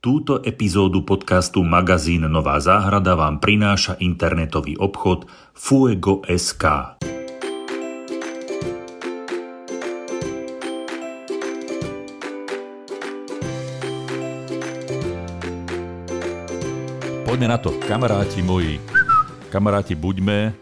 Túto 0.00 0.40
epizódu 0.40 1.04
podcastu 1.04 1.60
Magazín 1.60 2.24
Nová 2.24 2.56
záhrada 2.56 3.12
vám 3.20 3.36
prináša 3.36 4.00
internetový 4.00 4.72
obchod 4.80 5.28
Fuego.sk. 5.52 6.64
Poďme 17.28 17.46
na 17.52 17.60
to, 17.60 17.76
kamaráti 17.84 18.40
moji. 18.40 18.80
Kamaráti, 19.52 19.92
buďme, 19.92 20.56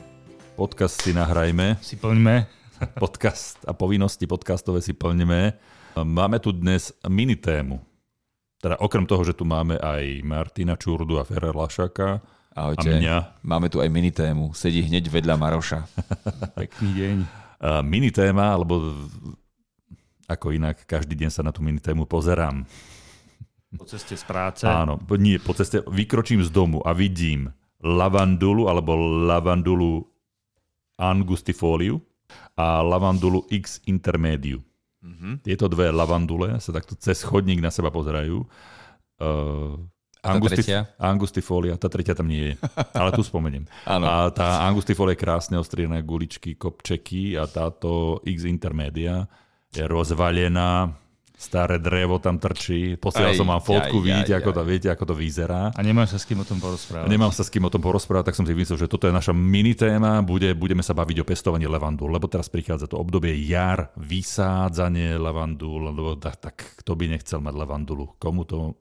podcast 0.59 0.99
si 0.99 1.15
nahrajme, 1.15 1.79
Si 1.79 1.95
plňme. 1.95 2.43
podcast 2.99 3.63
a 3.63 3.71
povinnosti 3.71 4.27
podcastové 4.27 4.83
si 4.83 4.99
plníme. 4.99 5.55
Máme 5.95 6.43
tu 6.43 6.51
dnes 6.51 6.91
mini 7.07 7.39
tému. 7.39 7.88
Teda 8.59 8.75
okrem 8.79 9.07
toho, 9.07 9.23
že 9.23 9.39
tu 9.39 9.47
máme 9.47 9.79
aj 9.79 10.27
Martina 10.27 10.75
Čurdu 10.75 11.19
a 11.19 11.25
Ferrer 11.25 11.55
Lašaka 11.55 12.19
a 12.51 12.61
Ahojte. 12.67 12.91
mňa. 12.91 13.47
Máme 13.47 13.71
tu 13.71 13.79
aj 13.79 13.87
mini 13.87 14.11
tému. 14.11 14.51
Sedí 14.51 14.83
hneď 14.83 15.07
vedľa 15.07 15.39
Maroša. 15.39 15.81
Pekný 16.59 16.91
deň. 16.91 17.17
A 17.59 17.83
mini 17.87 18.11
téma, 18.11 18.55
alebo 18.55 18.83
ako 20.27 20.53
inak, 20.53 20.83
každý 20.85 21.15
deň 21.15 21.31
sa 21.31 21.47
na 21.47 21.55
tú 21.55 21.63
mini 21.63 21.79
tému 21.79 22.03
pozerám. 22.05 22.67
Po 23.69 23.85
ceste 23.87 24.19
z 24.19 24.25
práce. 24.27 24.65
Áno, 24.67 24.99
po- 24.99 25.15
nie, 25.15 25.39
po 25.39 25.55
ceste 25.55 25.85
vykročím 25.87 26.43
z 26.43 26.51
domu 26.51 26.83
a 26.83 26.91
vidím 26.97 27.53
lavandulu 27.79 28.67
alebo 28.67 28.99
lavandulu 29.29 30.03
angustifoliu 30.99 32.03
a 32.59 32.83
lavandulu 32.83 33.47
X 33.55 33.81
intermediu. 33.87 34.59
Mhm. 34.99 35.47
Tieto 35.47 35.71
dve 35.71 35.95
lavandule 35.95 36.59
sa 36.59 36.75
takto 36.75 36.99
cez 36.99 37.23
chodník 37.23 37.63
na 37.63 37.71
seba 37.71 37.95
pozerajú. 37.95 38.43
Uh, 39.19 39.79
A 40.19 40.35
tá 40.35 40.51
tretia? 40.51 40.81
Angustifolia, 40.99 41.79
tá 41.79 41.87
tretia 41.87 42.15
tam 42.15 42.27
nie 42.27 42.53
je, 42.53 42.55
ale 42.91 43.15
tu 43.15 43.23
spomeniem. 43.23 43.63
A 43.87 44.31
tá 44.35 44.67
angustifolia 44.67 45.15
je 45.15 45.23
krásne 45.23 45.57
ostriené 45.59 46.03
guličky, 46.03 46.59
kopčeky 46.59 47.39
a 47.39 47.47
táto 47.47 48.19
X 48.27 48.43
intermedia 48.43 49.31
je 49.71 49.87
rozvalená, 49.87 50.91
staré 51.39 51.79
drevo 51.79 52.19
tam 52.19 52.43
trčí. 52.43 52.99
Posielal 52.99 53.39
som 53.39 53.47
vám 53.47 53.63
fotku, 53.63 54.03
aj, 54.03 54.05
vidíte, 54.05 54.33
aj, 54.35 54.39
ako 54.43 54.51
aj. 54.51 54.57
to, 54.59 54.63
viete, 54.67 54.89
ako 54.91 55.05
to 55.07 55.15
vyzerá. 55.15 55.71
A 55.71 55.81
nemáš 55.87 56.19
sa 56.19 56.19
s 56.19 56.27
kým 56.27 56.43
o 56.43 56.47
tom 56.47 56.59
porozprávať. 56.59 57.07
Nemám 57.07 57.31
sa 57.31 57.47
s 57.47 57.51
kým 57.55 57.63
o 57.63 57.71
tom 57.71 57.79
porozprávať, 57.79 58.35
tak 58.35 58.37
som 58.37 58.43
si 58.43 58.59
myslel, 58.59 58.75
že 58.75 58.91
toto 58.91 59.07
je 59.07 59.15
naša 59.15 59.31
mini 59.31 59.79
téma, 59.79 60.19
bude, 60.27 60.51
budeme 60.59 60.83
sa 60.83 60.99
baviť 60.99 61.23
o 61.23 61.25
pestovaní 61.25 61.71
levandu, 61.71 62.11
lebo 62.11 62.27
teraz 62.27 62.51
prichádza 62.51 62.91
to 62.91 62.99
obdobie 62.99 63.39
jar, 63.47 63.95
vysádzanie 63.95 65.15
levandul, 65.15 65.95
lebo 65.95 66.19
tak, 66.19 66.43
tak 66.43 66.57
kto 66.83 66.99
by 66.99 67.07
nechcel 67.15 67.39
mať 67.39 67.55
levandulu? 67.55 68.19
Komu 68.19 68.43
to... 68.43 68.75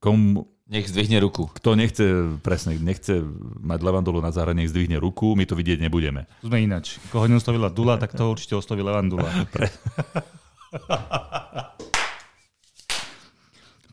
Komu, 0.00 0.48
Nech 0.66 0.90
zdvihne 0.90 1.22
ruku. 1.22 1.46
kto 1.46 1.78
nechce, 1.78 2.04
presne, 2.42 2.74
nechce 2.80 3.22
mať 3.62 3.80
levandulu 3.86 4.18
na 4.18 4.34
záhrade, 4.34 4.58
nech 4.58 4.72
zdvihne 4.72 4.98
ruku, 4.98 5.38
my 5.38 5.46
to 5.46 5.54
vidieť 5.54 5.78
nebudeme. 5.78 6.26
Sme 6.42 6.58
inač. 6.58 6.98
Koho 7.14 7.30
neoslovila 7.30 7.70
Dula, 7.70 8.00
tak 8.00 8.18
toho 8.18 8.34
určite 8.34 8.58
osloví 8.58 8.82
Levandula. 8.82 9.30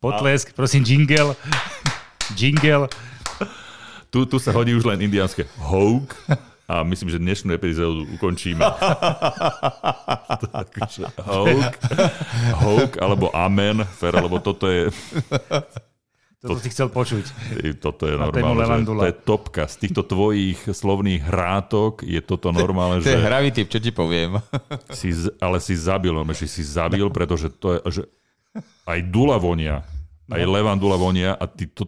Potlesk, 0.04 0.54
prosím, 0.54 0.84
jingle. 0.84 1.36
Jingle. 2.40 2.88
Tu, 4.10 4.26
tu 4.26 4.38
sa 4.40 4.52
hodí 4.52 4.76
už 4.76 4.86
len 4.86 5.02
indiánske 5.02 5.48
houk 5.58 6.14
a 6.70 6.84
myslím, 6.86 7.10
že 7.10 7.20
dnešnú 7.20 7.50
epizódu 7.56 8.06
ukončíme. 8.14 8.62
Takže 10.54 11.10
houk, 11.24 11.74
houk 12.62 12.92
alebo 13.02 13.34
amen, 13.34 13.84
fer, 13.84 14.16
lebo 14.16 14.40
toto 14.40 14.70
je, 14.70 14.94
Toto 16.44 16.60
si 16.60 16.76
chcel 16.76 16.92
počuť. 16.92 17.24
toto 17.80 18.04
je 18.04 18.20
normálne, 18.20 18.84
to 18.84 19.08
je 19.08 19.16
topka. 19.16 19.64
Z 19.64 19.80
týchto 19.88 20.04
tvojich 20.04 20.60
slovných 20.68 21.24
hrátok 21.24 22.04
je 22.04 22.20
toto 22.20 22.52
normálne, 22.52 23.00
To 23.00 23.08
je 23.08 23.16
že 23.16 23.24
hravý 23.24 23.56
typ, 23.56 23.72
čo 23.72 23.80
ti 23.80 23.96
poviem. 23.96 24.44
si, 24.92 25.16
ale 25.40 25.64
si 25.64 25.72
zabil, 25.80 26.12
no, 26.12 26.28
že 26.36 26.52
si 26.52 26.60
zabil, 26.60 27.08
pretože 27.16 27.48
to 27.48 27.80
je, 27.80 27.80
že 27.96 28.04
aj 28.84 29.00
dula 29.08 29.40
vonia, 29.40 29.88
aj 30.28 30.44
levandula 30.44 31.00
vonia 31.00 31.32
a 31.32 31.48
ty 31.48 31.64
to, 31.64 31.88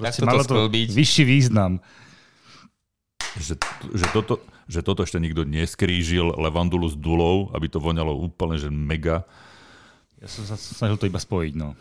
Proste 0.00 0.24
malo 0.24 0.40
to 0.40 0.56
sklbiť? 0.56 0.88
vyšší 0.96 1.22
význam. 1.28 1.84
že, 3.36 3.60
že, 3.92 4.06
toto, 4.08 4.40
že 4.72 4.80
toto 4.80 5.04
ešte 5.04 5.20
nikto 5.20 5.44
neskrížil 5.44 6.32
levandulu 6.32 6.88
s 6.88 6.96
dulou, 6.96 7.52
aby 7.52 7.68
to 7.68 7.76
voňalo 7.76 8.16
úplne, 8.16 8.56
že 8.56 8.72
mega. 8.72 9.28
Ja 10.16 10.32
som 10.32 10.48
sa 10.48 10.56
snažil 10.56 10.96
to 10.96 11.04
iba 11.04 11.20
spojiť, 11.20 11.52
no. 11.60 11.76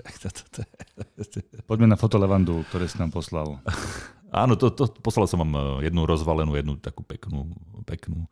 Tak 0.00 0.14
to, 0.16 0.28
to, 0.32 0.44
to, 0.56 1.24
to, 1.28 1.38
Poďme 1.68 1.92
na 1.92 1.98
foto 2.00 2.16
Levandu, 2.16 2.64
ktoré 2.72 2.88
si 2.88 2.96
nám 2.96 3.12
poslal. 3.12 3.60
áno, 4.32 4.56
to, 4.56 4.72
to, 4.72 4.88
poslal 5.04 5.28
som 5.28 5.44
vám 5.44 5.52
eh, 5.54 5.92
jednu 5.92 6.08
rozvalenú, 6.08 6.56
jednu 6.56 6.80
takú 6.80 7.04
peknú, 7.04 7.52
peknú. 7.84 8.24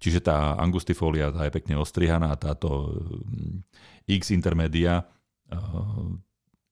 Čiže 0.00 0.24
tá 0.24 0.56
angustifolia, 0.56 1.28
tá 1.28 1.44
je 1.44 1.52
pekne 1.52 1.76
ostrihaná 1.76 2.32
a 2.32 2.40
táto 2.40 2.96
mm, 3.20 3.68
X 4.08 4.32
intermedia, 4.32 5.04
eh, 5.52 6.08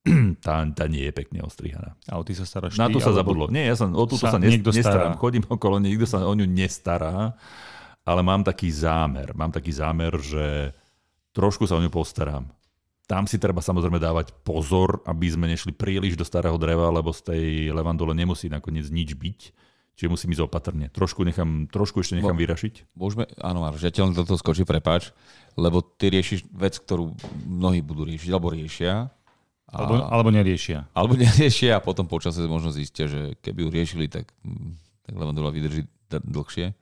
tá, 0.44 0.64
tá 0.72 0.84
nie 0.88 1.04
je 1.04 1.12
pekne 1.12 1.44
ostrihaná. 1.44 1.92
A 2.08 2.16
o 2.16 2.24
ty 2.24 2.32
sa 2.32 2.48
staráš 2.48 2.80
Na 2.80 2.88
to 2.88 3.04
sa 3.04 3.12
zabudlo. 3.12 3.52
Nie, 3.52 3.68
ja 3.68 3.76
sa 3.76 3.84
o 3.84 4.04
túto 4.08 4.24
sa, 4.24 4.36
sa 4.36 4.40
nes, 4.40 4.56
niekto 4.56 4.72
nestarám. 4.72 5.12
stará? 5.14 5.20
Chodím 5.20 5.44
okolo, 5.44 5.76
nikto 5.82 6.08
sa 6.08 6.24
o 6.24 6.32
ňu 6.32 6.48
nestará, 6.48 7.36
ale 8.08 8.20
mám 8.24 8.40
taký 8.40 8.72
zámer. 8.72 9.36
Mám 9.36 9.52
taký 9.52 9.76
zámer, 9.76 10.16
že 10.24 10.72
trošku 11.36 11.68
sa 11.68 11.76
o 11.76 11.82
ňu 11.84 11.92
postaram. 11.92 12.48
Tam 13.08 13.24
si 13.24 13.40
treba 13.40 13.64
samozrejme 13.64 13.96
dávať 13.96 14.36
pozor, 14.44 15.00
aby 15.08 15.32
sme 15.32 15.48
nešli 15.48 15.72
príliš 15.72 16.12
do 16.12 16.28
starého 16.28 16.60
dreva, 16.60 16.92
lebo 16.92 17.08
z 17.08 17.20
tej 17.24 17.44
levandole 17.72 18.12
nemusí 18.12 18.52
nakoniec 18.52 18.84
nič 18.92 19.16
byť. 19.16 19.40
Čiže 19.98 20.12
musím 20.12 20.36
ísť 20.36 20.44
opatrne. 20.44 20.86
Trošku, 20.92 21.24
nechám, 21.26 21.66
trošku 21.72 22.04
ešte 22.04 22.20
nechám 22.20 22.36
Bo- 22.36 22.42
vyrašiť. 22.44 22.94
Môžeme, 22.94 23.24
áno, 23.40 23.64
Maroš, 23.64 23.82
ja 23.82 23.90
ti 23.90 23.98
len 23.98 24.12
do 24.14 24.22
toho 24.22 24.38
skočí, 24.38 24.62
prepáč, 24.62 25.10
lebo 25.58 25.80
ty 25.82 26.12
riešiš 26.12 26.46
vec, 26.54 26.78
ktorú 26.78 27.16
mnohí 27.48 27.82
budú 27.82 28.06
riešiť, 28.06 28.28
alebo 28.30 28.52
riešia. 28.54 29.10
A, 29.68 29.74
Alebo, 29.74 30.00
alebo 30.06 30.30
neriešia. 30.30 30.86
alebo 30.96 31.12
neriešia 31.18 31.76
a 31.76 31.84
potom 31.84 32.06
počasie 32.06 32.46
možno 32.46 32.70
zistia, 32.70 33.08
že 33.10 33.34
keby 33.42 33.66
ju 33.66 33.68
riešili, 33.68 34.06
tak, 34.06 34.30
mm, 34.44 34.70
tak 35.02 35.12
levandula 35.18 35.50
vydrží 35.50 35.82
dlhšie. 36.08 36.72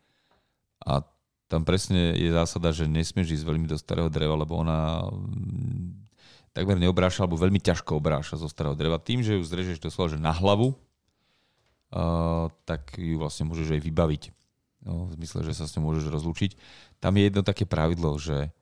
A 0.87 1.03
tam 1.49 1.63
presne 1.63 2.15
je 2.15 2.31
zásada, 2.31 2.75
že 2.75 2.85
nesmieš 2.85 3.39
ísť 3.41 3.45
veľmi 3.47 3.67
do 3.67 3.79
starého 3.79 4.11
dreva, 4.11 4.35
lebo 4.35 4.59
ona 4.61 5.07
takmer 6.57 6.81
neobráša, 6.81 7.29
alebo 7.29 7.37
veľmi 7.37 7.61
ťažko 7.61 8.01
obráša 8.01 8.41
zo 8.41 8.49
starého 8.49 8.73
dreva. 8.73 8.97
Tým, 8.97 9.21
že 9.21 9.37
ju 9.37 9.45
zrežeš 9.45 9.77
doslova, 9.77 10.17
že 10.17 10.17
na 10.17 10.33
hlavu, 10.33 10.73
uh, 10.73 12.49
tak 12.65 12.97
ju 12.97 13.21
vlastne 13.21 13.45
môžeš 13.45 13.77
aj 13.77 13.83
vybaviť. 13.85 14.23
No, 14.87 15.13
v 15.13 15.21
zmysle, 15.21 15.45
že 15.45 15.53
sa 15.53 15.69
s 15.69 15.77
ňou 15.77 15.93
môžeš 15.93 16.09
rozlúčiť. 16.09 16.57
Tam 17.03 17.13
je 17.19 17.29
jedno 17.29 17.45
také 17.45 17.69
pravidlo, 17.69 18.17
že 18.17 18.55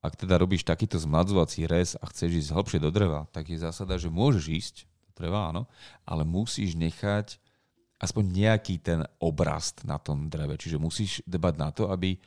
ak 0.00 0.14
teda 0.14 0.38
robíš 0.38 0.62
takýto 0.64 0.96
zmladzovací 0.96 1.66
rez 1.66 1.98
a 1.98 2.08
chceš 2.08 2.46
ísť 2.46 2.54
hlbšie 2.54 2.78
do 2.80 2.90
dreva, 2.94 3.26
tak 3.34 3.50
je 3.50 3.58
zásada, 3.58 3.98
že 3.98 4.08
môžeš 4.08 4.44
ísť 4.46 4.74
do 4.86 5.10
dreva, 5.18 5.50
áno, 5.50 5.66
ale 6.06 6.22
musíš 6.22 6.78
nechať 6.78 7.41
aspoň 8.02 8.24
nejaký 8.34 8.82
ten 8.82 9.06
obrast 9.22 9.86
na 9.86 9.94
tom 10.02 10.26
dreve. 10.26 10.58
Čiže 10.58 10.82
musíš 10.82 11.22
dbať 11.22 11.54
na 11.54 11.70
to, 11.70 11.86
aby, 11.86 12.18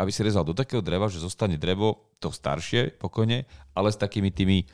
aby 0.00 0.10
si 0.10 0.24
rezal 0.24 0.40
do 0.40 0.56
takého 0.56 0.80
dreva, 0.80 1.12
že 1.12 1.20
zostane 1.20 1.60
drevo 1.60 2.16
to 2.16 2.32
staršie 2.32 2.96
pokojne, 2.96 3.44
ale 3.76 3.88
s 3.92 4.00
takými 4.00 4.32
tými 4.32 4.64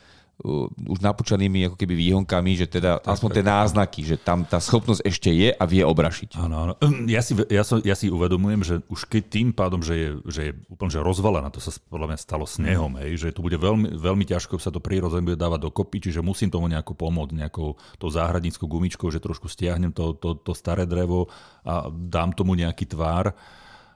už 0.91 0.99
napučanými 0.99 1.71
ako 1.71 1.77
keby 1.79 1.95
výhonkami, 1.95 2.59
že 2.59 2.67
teda 2.67 2.99
aspoň 3.07 3.31
tie 3.39 3.45
náznaky, 3.47 4.01
že 4.03 4.17
tam 4.19 4.43
tá 4.43 4.59
schopnosť 4.59 5.07
ešte 5.07 5.31
je 5.31 5.55
a 5.55 5.65
vie 5.65 5.87
obrašiť. 5.87 6.35
Áno, 6.43 6.57
áno. 6.67 6.73
Ja 7.07 7.23
si, 7.23 7.39
ja, 7.49 7.63
som, 7.63 7.79
ja 7.87 7.95
si 7.95 8.11
uvedomujem, 8.11 8.61
že 8.67 8.75
už 8.91 9.07
keď 9.07 9.23
tým 9.31 9.49
pádom, 9.55 9.79
že 9.79 9.95
je, 9.95 10.09
že 10.27 10.41
je 10.51 10.53
úplne 10.67 10.91
že 10.91 10.99
rozvalená, 10.99 11.55
to 11.55 11.63
sa 11.63 11.71
podľa 11.87 12.11
mňa 12.13 12.19
stalo 12.19 12.45
snehom, 12.51 12.99
hej, 12.99 13.15
že 13.15 13.29
to 13.31 13.47
bude 13.47 13.55
veľmi, 13.55 13.95
veľmi 13.95 14.25
ťažko 14.27 14.59
sa 14.59 14.75
to 14.75 14.83
prirodzene 14.83 15.23
bude 15.23 15.39
dávať 15.39 15.71
dokopy, 15.71 16.11
čiže 16.11 16.19
musím 16.19 16.51
tomu 16.51 16.67
nejako 16.67 16.99
pomôcť, 16.99 17.39
nejakou 17.39 17.79
tou 18.03 18.09
záhradníckou 18.11 18.67
gumičkou, 18.67 19.07
že 19.15 19.23
trošku 19.23 19.47
stiahnem 19.47 19.95
to, 19.95 20.19
to, 20.19 20.35
to 20.43 20.51
staré 20.51 20.83
drevo 20.83 21.31
a 21.63 21.87
dám 21.89 22.35
tomu 22.35 22.59
nejaký 22.59 22.91
tvár, 22.91 23.31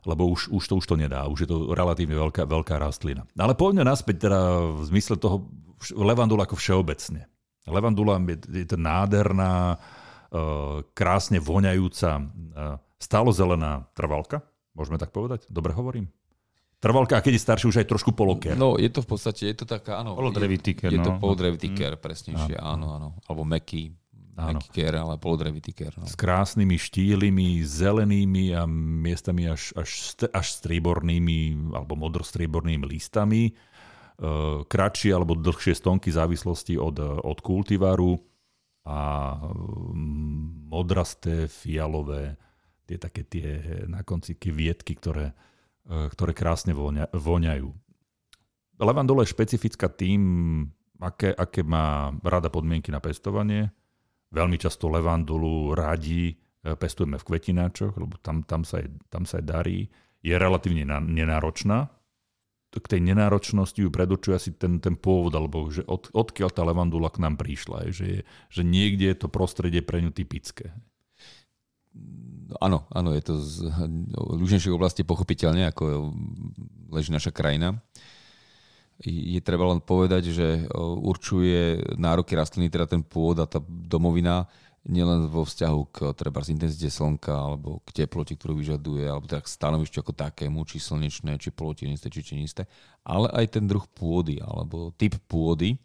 lebo 0.06 0.30
už, 0.30 0.54
už, 0.54 0.64
to, 0.70 0.74
už 0.78 0.86
to 0.86 0.96
nedá, 0.96 1.26
už 1.26 1.44
je 1.44 1.48
to 1.50 1.74
relatívne 1.74 2.14
veľká, 2.14 2.46
veľká 2.46 2.78
rastlina. 2.78 3.26
Ale 3.34 3.58
poďme 3.58 3.82
naspäť 3.82 4.30
teda 4.30 4.40
v 4.78 4.82
zmysle 4.86 5.18
toho 5.18 5.44
levandula 5.94 6.44
ako 6.44 6.56
všeobecne. 6.58 7.26
Levandula 7.68 8.16
je, 8.24 8.64
je 8.64 8.66
to 8.66 8.76
nádherná, 8.80 9.76
uh, 9.76 10.80
krásne 10.96 11.38
voňajúca, 11.38 12.10
uh, 12.18 12.24
stálozelená 12.96 13.86
trvalka, 13.92 14.42
môžeme 14.72 14.96
tak 14.96 15.12
povedať? 15.12 15.46
Dobre 15.52 15.76
hovorím? 15.76 16.08
Trvalka, 16.78 17.18
a 17.18 17.22
keď 17.22 17.34
je 17.34 17.42
starší, 17.42 17.64
už 17.66 17.82
aj 17.82 17.90
trošku 17.90 18.14
poloker. 18.14 18.54
No, 18.54 18.78
je 18.78 18.86
to 18.86 19.02
v 19.02 19.08
podstate, 19.10 19.50
je 19.50 19.56
to 19.58 19.66
taká, 19.66 19.98
áno. 19.98 20.14
Polodrevitý 20.14 20.78
ker, 20.78 20.94
Je, 20.94 21.02
je 21.02 21.02
to 21.02 21.10
no. 21.14 21.18
polodrevitý 21.18 21.74
ker, 21.74 21.98
presnejšie, 21.98 22.54
áno, 22.54 22.94
áno. 22.94 23.08
Alebo 23.26 23.42
meký, 23.42 23.98
Áno. 24.38 24.62
meký 24.62 24.70
ker, 24.70 24.94
ale 24.94 25.18
polodrevitý 25.18 25.74
ker. 25.74 25.90
No. 25.98 26.06
S 26.06 26.14
krásnymi 26.14 26.78
štíhlými, 26.78 27.66
zelenými 27.66 28.54
a 28.54 28.62
miestami 28.70 29.50
až, 29.50 29.74
až, 29.74 30.14
st- 30.14 30.30
až 30.30 30.54
striebornými 30.54 31.74
alebo 31.74 31.98
modrostriebornými 31.98 32.86
listami. 32.86 33.50
Kratšie 34.66 35.14
alebo 35.14 35.38
dlhšie 35.38 35.78
stonky 35.78 36.10
v 36.10 36.18
závislosti 36.18 36.74
od, 36.74 36.98
od 37.22 37.38
kultivaru 37.38 38.18
a 38.88 38.98
mm, 39.38 40.66
modrasté, 40.66 41.46
fialové, 41.46 42.34
tie 42.88 42.98
také 42.98 43.22
tie 43.22 43.48
na 43.86 44.02
konci 44.02 44.34
kvietky, 44.34 44.98
ktoré, 44.98 45.36
ktoré 45.86 46.32
krásne 46.34 46.74
vonia, 46.74 47.06
voňajú. 47.14 47.70
Levandula 48.78 49.22
je 49.22 49.34
špecifická 49.34 49.90
tým, 49.90 50.22
aké, 50.98 51.30
aké 51.30 51.62
má 51.62 52.10
rada 52.22 52.50
podmienky 52.50 52.90
na 52.90 52.98
pestovanie. 52.98 53.70
Veľmi 54.34 54.58
často 54.58 54.90
levandulu 54.90 55.74
radí 55.78 56.38
E, 56.68 56.74
pestujeme 56.74 57.18
v 57.18 57.26
kvetináčoch, 57.26 57.94
lebo 57.94 58.18
tam, 58.18 58.42
tam, 58.42 58.66
sa, 58.66 58.82
aj, 58.82 58.86
tam 59.08 59.22
sa 59.24 59.38
aj 59.38 59.44
darí. 59.46 59.78
Je 60.20 60.34
relatívne 60.34 60.82
nenáročná. 60.84 61.86
K 62.68 62.84
tej 62.84 63.00
nenáročnosti 63.00 63.80
ju 63.80 63.88
predurčuje 63.88 64.34
asi 64.36 64.50
ten, 64.52 64.76
ten 64.76 64.92
pôvod, 64.92 65.32
alebo 65.32 65.72
že 65.72 65.88
od, 65.88 66.12
odkiaľ 66.12 66.50
tá 66.52 66.62
levandula 66.68 67.08
k 67.08 67.24
nám 67.24 67.40
prišla. 67.40 67.88
Že, 67.88 68.04
je, 68.04 68.20
že 68.52 68.62
niekde 68.62 69.08
je 69.08 69.16
to 69.24 69.32
prostredie 69.32 69.80
pre 69.80 70.04
ňu 70.04 70.12
typické. 70.12 70.76
Áno, 72.60 72.84
áno, 72.92 73.16
je 73.16 73.22
to 73.24 73.34
z 73.40 73.72
ľužnejšej 74.16 74.72
oblasti 74.72 75.02
pochopiteľne, 75.04 75.72
ako 75.72 76.12
leží 76.92 77.08
naša 77.08 77.32
krajina. 77.32 77.80
Je 79.04 79.40
treba 79.40 79.68
len 79.72 79.80
povedať, 79.80 80.34
že 80.34 80.48
určuje 80.76 81.96
nároky 81.96 82.36
rastliny, 82.36 82.68
teda 82.68 82.84
ten 82.84 83.00
pôvod 83.00 83.40
a 83.40 83.46
tá 83.46 83.64
domovina, 83.64 84.44
nielen 84.88 85.28
vo 85.28 85.44
vzťahu 85.44 85.80
k 85.92 85.96
treba 86.16 86.40
z 86.40 86.56
intenzite 86.56 86.88
slnka 86.88 87.30
alebo 87.30 87.84
k 87.84 88.02
teplote, 88.02 88.34
ktorú 88.34 88.56
vyžaduje, 88.56 89.04
alebo 89.04 89.28
teda 89.28 89.44
k 89.44 89.52
stanovišťu 89.52 89.98
ako 90.00 90.12
takému, 90.16 90.64
či 90.64 90.80
slnečné, 90.80 91.36
či 91.36 91.52
polotienisté, 91.52 92.08
či 92.08 92.24
činiste, 92.24 92.64
ale 93.04 93.28
aj 93.36 93.60
ten 93.60 93.68
druh 93.68 93.84
pôdy 93.84 94.40
alebo 94.40 94.90
typ 94.96 95.20
pôdy. 95.28 95.76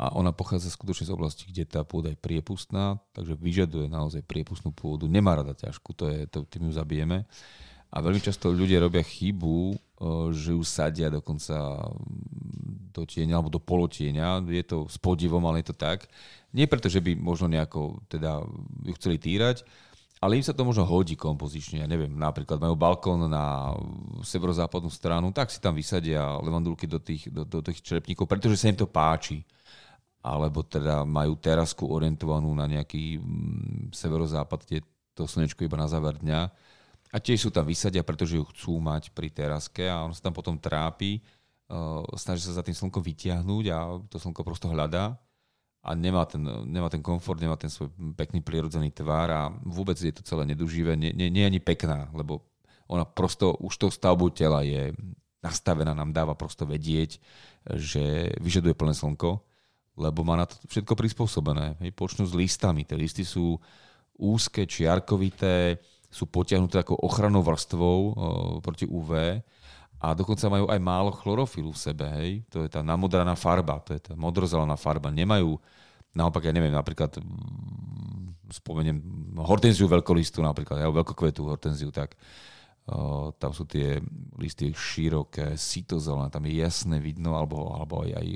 A 0.00 0.16
ona 0.16 0.32
pochádza 0.32 0.72
skutočne 0.72 1.10
z 1.10 1.12
oblasti, 1.12 1.44
kde 1.44 1.68
tá 1.68 1.84
pôda 1.84 2.08
je 2.08 2.16
priepustná, 2.16 2.96
takže 3.12 3.36
vyžaduje 3.36 3.84
naozaj 3.84 4.24
priepustnú 4.24 4.72
pôdu. 4.72 5.04
Nemá 5.04 5.36
rada 5.36 5.52
ťažku, 5.52 5.92
to 5.92 6.08
je, 6.08 6.24
to, 6.24 6.48
tým 6.48 6.70
ju 6.70 6.72
zabijeme. 6.72 7.28
A 7.90 7.96
veľmi 7.98 8.22
často 8.22 8.54
ľudia 8.54 8.78
robia 8.78 9.02
chybu, 9.02 9.74
že 10.30 10.54
ju 10.54 10.62
sadia 10.62 11.10
dokonca 11.10 11.82
do 12.90 13.02
tieňa 13.02 13.34
alebo 13.34 13.50
do 13.50 13.58
polotieňa. 13.58 14.46
Je 14.46 14.62
to 14.62 14.86
s 14.86 14.94
podivom, 14.96 15.42
ale 15.46 15.62
je 15.62 15.74
to 15.74 15.76
tak. 15.76 16.06
Nie 16.54 16.70
preto, 16.70 16.86
že 16.86 17.02
by 17.02 17.18
možno 17.18 17.50
nejako 17.50 18.02
teda 18.06 18.46
ju 18.86 18.92
chceli 18.94 19.18
týrať, 19.18 19.66
ale 20.20 20.36
im 20.36 20.44
sa 20.44 20.52
to 20.52 20.68
možno 20.68 20.84
hodí 20.84 21.16
kompozične. 21.16 21.80
Ja 21.80 21.88
neviem, 21.88 22.12
napríklad 22.12 22.60
majú 22.60 22.76
balkón 22.76 23.26
na 23.26 23.72
severozápadnú 24.20 24.92
stranu, 24.92 25.32
tak 25.32 25.48
si 25.48 25.58
tam 25.58 25.72
vysadia 25.72 26.36
levandulky 26.44 26.84
do 26.84 27.00
tých, 27.00 27.32
do, 27.32 27.48
do 27.48 27.64
tých 27.64 27.80
črepníkov, 27.80 28.28
pretože 28.28 28.60
sa 28.60 28.68
im 28.68 28.76
to 28.76 28.84
páči. 28.84 29.42
Alebo 30.20 30.60
teda 30.60 31.08
majú 31.08 31.40
terasku 31.40 31.88
orientovanú 31.88 32.52
na 32.52 32.68
nejaký 32.68 33.16
mm, 33.16 33.96
severozápad, 33.96 34.68
kde 34.68 34.84
to 35.16 35.24
slnečko 35.24 35.64
iba 35.64 35.80
na 35.80 35.88
záver 35.88 36.20
dňa. 36.20 36.52
A 37.10 37.18
tiež 37.18 37.46
sú 37.46 37.50
tam 37.50 37.66
vysadia, 37.66 38.06
pretože 38.06 38.38
ju 38.38 38.44
chcú 38.54 38.78
mať 38.78 39.10
pri 39.10 39.28
teraske 39.34 39.82
a 39.86 40.06
on 40.06 40.14
sa 40.14 40.22
tam 40.22 40.34
potom 40.34 40.54
trápi, 40.54 41.18
uh, 41.66 42.06
snaží 42.14 42.46
sa 42.46 42.54
za 42.54 42.62
tým 42.62 42.74
slnkom 42.74 43.02
vytiahnuť 43.02 43.64
a 43.74 43.78
to 44.06 44.22
slnko 44.22 44.46
prosto 44.46 44.70
hľadá 44.70 45.18
a 45.80 45.90
nemá 45.96 46.28
ten, 46.28 46.44
nemá 46.68 46.92
ten 46.92 47.00
komfort, 47.00 47.40
nemá 47.40 47.56
ten 47.56 47.72
svoj 47.72 47.88
pekný 48.12 48.44
prirodzený 48.44 48.92
tvar 48.92 49.32
a 49.32 49.42
vôbec 49.64 49.96
je 49.96 50.12
to 50.12 50.22
celé 50.22 50.44
neduživé, 50.52 50.92
nie, 50.92 51.10
nie, 51.16 51.32
nie 51.32 51.42
je 51.42 51.50
ani 51.56 51.60
pekná, 51.60 52.12
lebo 52.12 52.44
ona 52.84 53.06
prosto 53.08 53.56
už 53.64 53.74
tou 53.80 53.90
stavbou 53.90 54.28
tela 54.28 54.60
je 54.60 54.92
nastavená, 55.40 55.96
nám 55.96 56.12
dáva 56.12 56.36
prosto 56.36 56.68
vedieť, 56.68 57.16
že 57.80 58.34
vyžaduje 58.44 58.76
plné 58.76 58.92
slnko, 58.92 59.40
lebo 59.96 60.20
má 60.20 60.36
na 60.36 60.44
to 60.44 60.60
všetko 60.68 60.92
prispôsobené. 60.96 61.80
Počnú 61.96 62.28
s 62.28 62.36
listami, 62.36 62.84
tie 62.84 63.00
listy 63.00 63.24
sú 63.24 63.56
úzke, 64.20 64.68
čiarkovité, 64.68 65.80
sú 66.10 66.26
potiahnuté 66.26 66.82
ako 66.82 66.98
ochrannou 67.06 67.40
vrstvou 67.46 67.98
o, 68.10 68.12
proti 68.58 68.84
UV 68.84 69.40
a 70.02 70.16
dokonca 70.16 70.50
majú 70.50 70.66
aj 70.66 70.80
málo 70.82 71.14
chlorofilu 71.14 71.70
v 71.70 71.78
sebe, 71.78 72.06
hej. 72.18 72.42
To 72.50 72.66
je 72.66 72.68
tá 72.72 72.82
namodraná 72.82 73.36
farba, 73.38 73.78
to 73.84 73.94
je 73.94 74.00
tá 74.00 74.18
modrozelená 74.18 74.74
farba. 74.74 75.12
Nemajú, 75.12 75.60
naopak, 76.16 76.48
ja 76.48 76.52
neviem, 76.56 76.72
napríklad 76.72 77.20
mm, 77.20 78.50
spomeniem 78.50 78.98
hortenziu 79.44 79.86
veľkolistu 79.86 80.42
napríklad, 80.42 80.82
ja 80.82 80.88
veľkokvetu 80.88 81.44
hortenziu, 81.46 81.92
tak 81.92 82.16
uh, 82.88 83.30
tam 83.36 83.52
sú 83.52 83.68
tie 83.68 84.00
listy 84.40 84.72
široké, 84.72 85.54
sitozelené, 85.54 86.32
tam 86.32 86.48
je 86.48 86.58
jasné 86.58 86.96
vidno, 86.96 87.36
alebo, 87.36 87.76
alebo 87.76 88.00
aj, 88.02 88.16
aj 88.18 88.28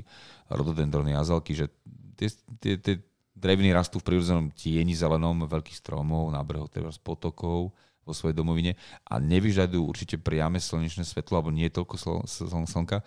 rododendrony 0.53 1.17
azalky, 1.17 1.57
že 1.57 1.67
tie, 2.13 2.29
tie, 2.61 2.77
tie 2.77 2.95
dreviny 3.35 3.75
rastú 3.75 3.99
v 3.99 4.07
prírodzenom 4.11 4.49
tieni 4.55 4.95
zelenom 4.95 5.45
veľkých 5.45 5.77
stromov, 5.77 6.31
nábrehov, 6.31 6.71
teda 6.71 6.89
z 6.89 6.99
potokov, 7.03 7.75
vo 8.05 8.13
svojej 8.13 8.37
domovine 8.37 8.77
a 9.09 9.17
nevyžadujú 9.17 9.81
určite 9.81 10.15
priame 10.21 10.61
slnečné 10.61 11.01
svetlo 11.01 11.41
alebo 11.41 11.49
nie 11.49 11.73
toľko 11.73 11.95
sl- 11.97 12.25
sl- 12.29 12.69
slnka, 12.69 13.01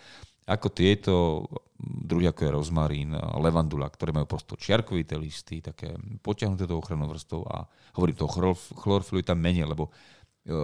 ako 0.48 0.66
tieto 0.74 1.14
druhy, 1.78 2.26
ako 2.26 2.40
je 2.42 2.50
rozmarín, 2.50 3.10
levandula, 3.38 3.86
ktoré 3.86 4.10
majú 4.10 4.26
prosto 4.26 4.58
čiarkovité 4.58 5.14
listy, 5.14 5.62
také 5.62 5.94
potiahnuté 6.18 6.66
do 6.66 6.82
ochrannou 6.82 7.06
vrstvou 7.14 7.46
a 7.46 7.68
hovorím 7.94 8.18
to, 8.18 8.26
chlorofilu 8.74 9.22
je 9.22 9.28
tam 9.28 9.38
menej, 9.38 9.70
lebo 9.70 9.86
e, 10.42 10.56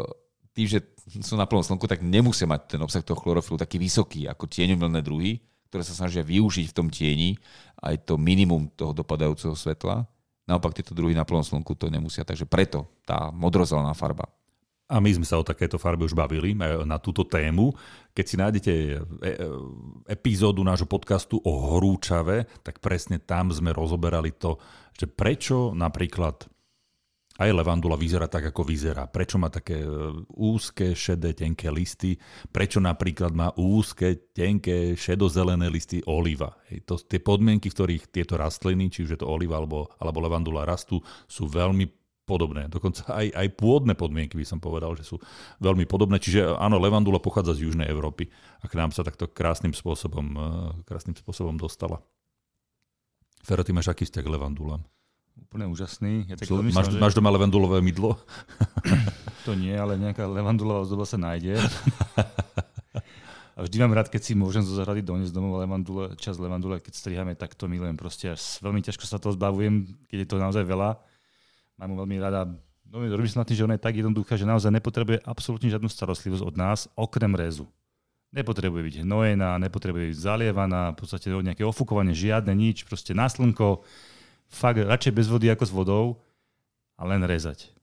tým, 0.50 0.67
že 0.67 0.78
sú 1.22 1.38
na 1.38 1.46
plnom 1.46 1.62
slnku, 1.62 1.87
tak 1.87 2.02
nemusia 2.02 2.50
mať 2.50 2.75
ten 2.75 2.81
obsah 2.82 3.06
toho 3.06 3.20
chlorofilu 3.20 3.60
taký 3.60 3.78
vysoký 3.78 4.26
ako 4.26 4.50
tieňomilné 4.50 5.05
druhy, 5.05 5.38
ktoré 5.74 5.82
sa 5.82 6.06
snažia 6.06 6.22
využiť 6.22 6.70
v 6.70 6.76
tom 6.78 6.86
tieni 6.86 7.34
aj 7.82 8.06
to 8.06 8.14
minimum 8.14 8.70
toho 8.78 8.94
dopadajúceho 8.94 9.58
svetla. 9.58 10.06
Naopak 10.46 10.70
tieto 10.70 10.94
druhy 10.94 11.18
na 11.18 11.26
plnom 11.26 11.42
slnku 11.42 11.74
to 11.74 11.90
nemusia, 11.90 12.22
takže 12.22 12.46
preto 12.46 12.86
tá 13.02 13.34
modrozelená 13.34 13.90
farba. 13.90 14.30
A 14.86 15.02
my 15.02 15.10
sme 15.10 15.26
sa 15.26 15.40
o 15.40 15.44
takéto 15.44 15.80
farbe 15.80 16.06
už 16.06 16.14
bavili 16.14 16.54
na 16.84 17.00
túto 17.02 17.26
tému. 17.26 17.74
Keď 18.14 18.24
si 18.28 18.36
nájdete 18.36 18.72
e, 18.72 18.92
e, 18.94 19.32
epizódu 20.12 20.60
nášho 20.60 20.84
podcastu 20.86 21.40
o 21.40 21.52
horúčave, 21.74 22.46
tak 22.62 22.78
presne 22.84 23.18
tam 23.18 23.48
sme 23.48 23.72
rozoberali 23.72 24.36
to, 24.36 24.60
že 24.94 25.08
prečo 25.08 25.72
napríklad 25.72 26.46
aj 27.34 27.50
levandula 27.50 27.98
vyzerá 27.98 28.31
tak, 28.31 28.54
ako 28.54 28.62
vyzerá. 28.62 29.10
Prečo 29.10 29.42
má 29.42 29.50
také 29.50 29.82
e, 29.82 29.90
úzke, 30.38 30.94
šedé, 30.94 31.34
tenké 31.34 31.66
listy? 31.66 32.14
Prečo 32.46 32.78
napríklad 32.78 33.34
má 33.34 33.50
úzke, 33.58 34.31
tenké, 34.31 34.94
šedozelené 34.94 35.66
listy 35.66 35.98
oliva? 36.06 36.54
Hej, 36.70 36.86
to, 36.86 36.94
tie 37.02 37.19
podmienky, 37.19 37.66
v 37.66 37.75
ktorých 37.75 38.04
tieto 38.14 38.38
rastliny, 38.38 38.86
či 38.86 39.02
už 39.02 39.19
je 39.19 39.20
to 39.20 39.26
oliva 39.26 39.58
alebo, 39.58 39.90
alebo 39.98 40.22
levandula 40.22 40.62
rastú, 40.62 41.03
sú 41.26 41.50
veľmi 41.50 41.91
podobné. 42.22 42.70
Dokonca 42.70 43.10
aj, 43.10 43.34
aj 43.34 43.48
pôdne 43.58 43.98
podmienky 43.98 44.38
by 44.38 44.46
som 44.46 44.62
povedal, 44.62 44.94
že 44.94 45.03
sú 45.03 45.19
veľmi 45.58 45.91
podobné. 45.91 46.22
Čiže 46.22 46.55
áno, 46.55 46.79
levandula 46.79 47.19
pochádza 47.19 47.58
z 47.58 47.67
Južnej 47.67 47.91
Európy 47.91 48.31
a 48.62 48.70
k 48.70 48.79
nám 48.79 48.94
sa 48.94 49.03
takto 49.03 49.26
krásnym 49.26 49.74
spôsobom, 49.74 50.26
e, 50.38 50.46
krásnym 50.86 51.19
spôsobom 51.19 51.58
dostala. 51.58 51.98
Fero, 53.43 53.67
ty 53.67 53.74
máš 53.74 53.91
aký 53.91 54.06
vzťah 54.06 54.22
k 54.22 54.32
levandulám? 54.38 54.86
Úplne 55.34 55.67
úžasný. 55.70 56.31
Ja 56.31 56.38
tak 56.38 56.46
so, 56.46 56.62
máš, 56.62 56.94
že... 56.94 56.98
máš 56.98 57.14
doma 57.14 57.31
levandulové 57.34 57.82
mydlo? 57.82 58.19
to 59.46 59.55
nie, 59.58 59.74
ale 59.74 59.98
nejaká 59.98 60.26
levandulová 60.26 60.86
ozdoba 60.86 61.06
sa 61.06 61.19
nájde. 61.19 61.58
A 63.55 63.62
vždy 63.62 63.79
mám 63.79 63.94
rád, 63.94 64.10
keď 64.10 64.22
si 64.26 64.32
môžem 64.34 64.67
zo 64.67 64.74
zahrady 64.74 64.98
doniesť 65.06 65.31
domov 65.31 65.62
levandule, 65.62 66.19
čas 66.19 66.43
levandule, 66.43 66.82
keď 66.82 66.91
strihame, 66.98 67.38
tak 67.38 67.55
to 67.55 67.70
milujem. 67.70 67.94
Proste 67.94 68.34
až 68.34 68.43
veľmi 68.58 68.82
ťažko 68.82 69.06
sa 69.06 69.22
toho 69.22 69.31
zbavujem, 69.38 69.94
keď 70.10 70.26
je 70.26 70.29
to 70.29 70.36
naozaj 70.43 70.67
veľa. 70.67 70.98
Mám 71.79 71.88
mu 71.94 71.96
veľmi 72.03 72.19
rada. 72.19 72.50
No, 72.91 72.98
robím 72.98 73.31
sa 73.31 73.43
na 73.43 73.46
tým, 73.46 73.58
že 73.58 73.67
ona 73.67 73.79
je 73.79 73.86
tak 73.86 73.94
jednoduchá, 73.94 74.34
že 74.34 74.46
naozaj 74.46 74.74
nepotrebuje 74.74 75.22
absolútne 75.22 75.70
žiadnu 75.70 75.86
starostlivosť 75.86 76.43
od 76.43 76.55
nás, 76.58 76.91
okrem 76.98 77.31
rezu. 77.38 77.70
Nepotrebuje 78.34 78.82
byť 78.91 78.96
hnojená, 79.06 79.55
nepotrebuje 79.62 80.10
byť 80.10 80.19
zalievaná, 80.19 80.91
v 80.91 80.98
podstate 80.98 81.31
nejaké 81.31 81.62
ofukovanie, 81.62 82.10
žiadne 82.10 82.50
nič, 82.50 82.82
proste 82.82 83.14
na 83.14 83.31
slnko, 83.31 83.86
fakt 84.55 84.79
radšej 84.79 85.13
bez 85.13 85.27
vody 85.27 85.51
ako 85.51 85.65
s 85.67 85.73
vodou 85.75 86.05
a 86.94 87.03
len 87.03 87.27
rezať. 87.27 87.75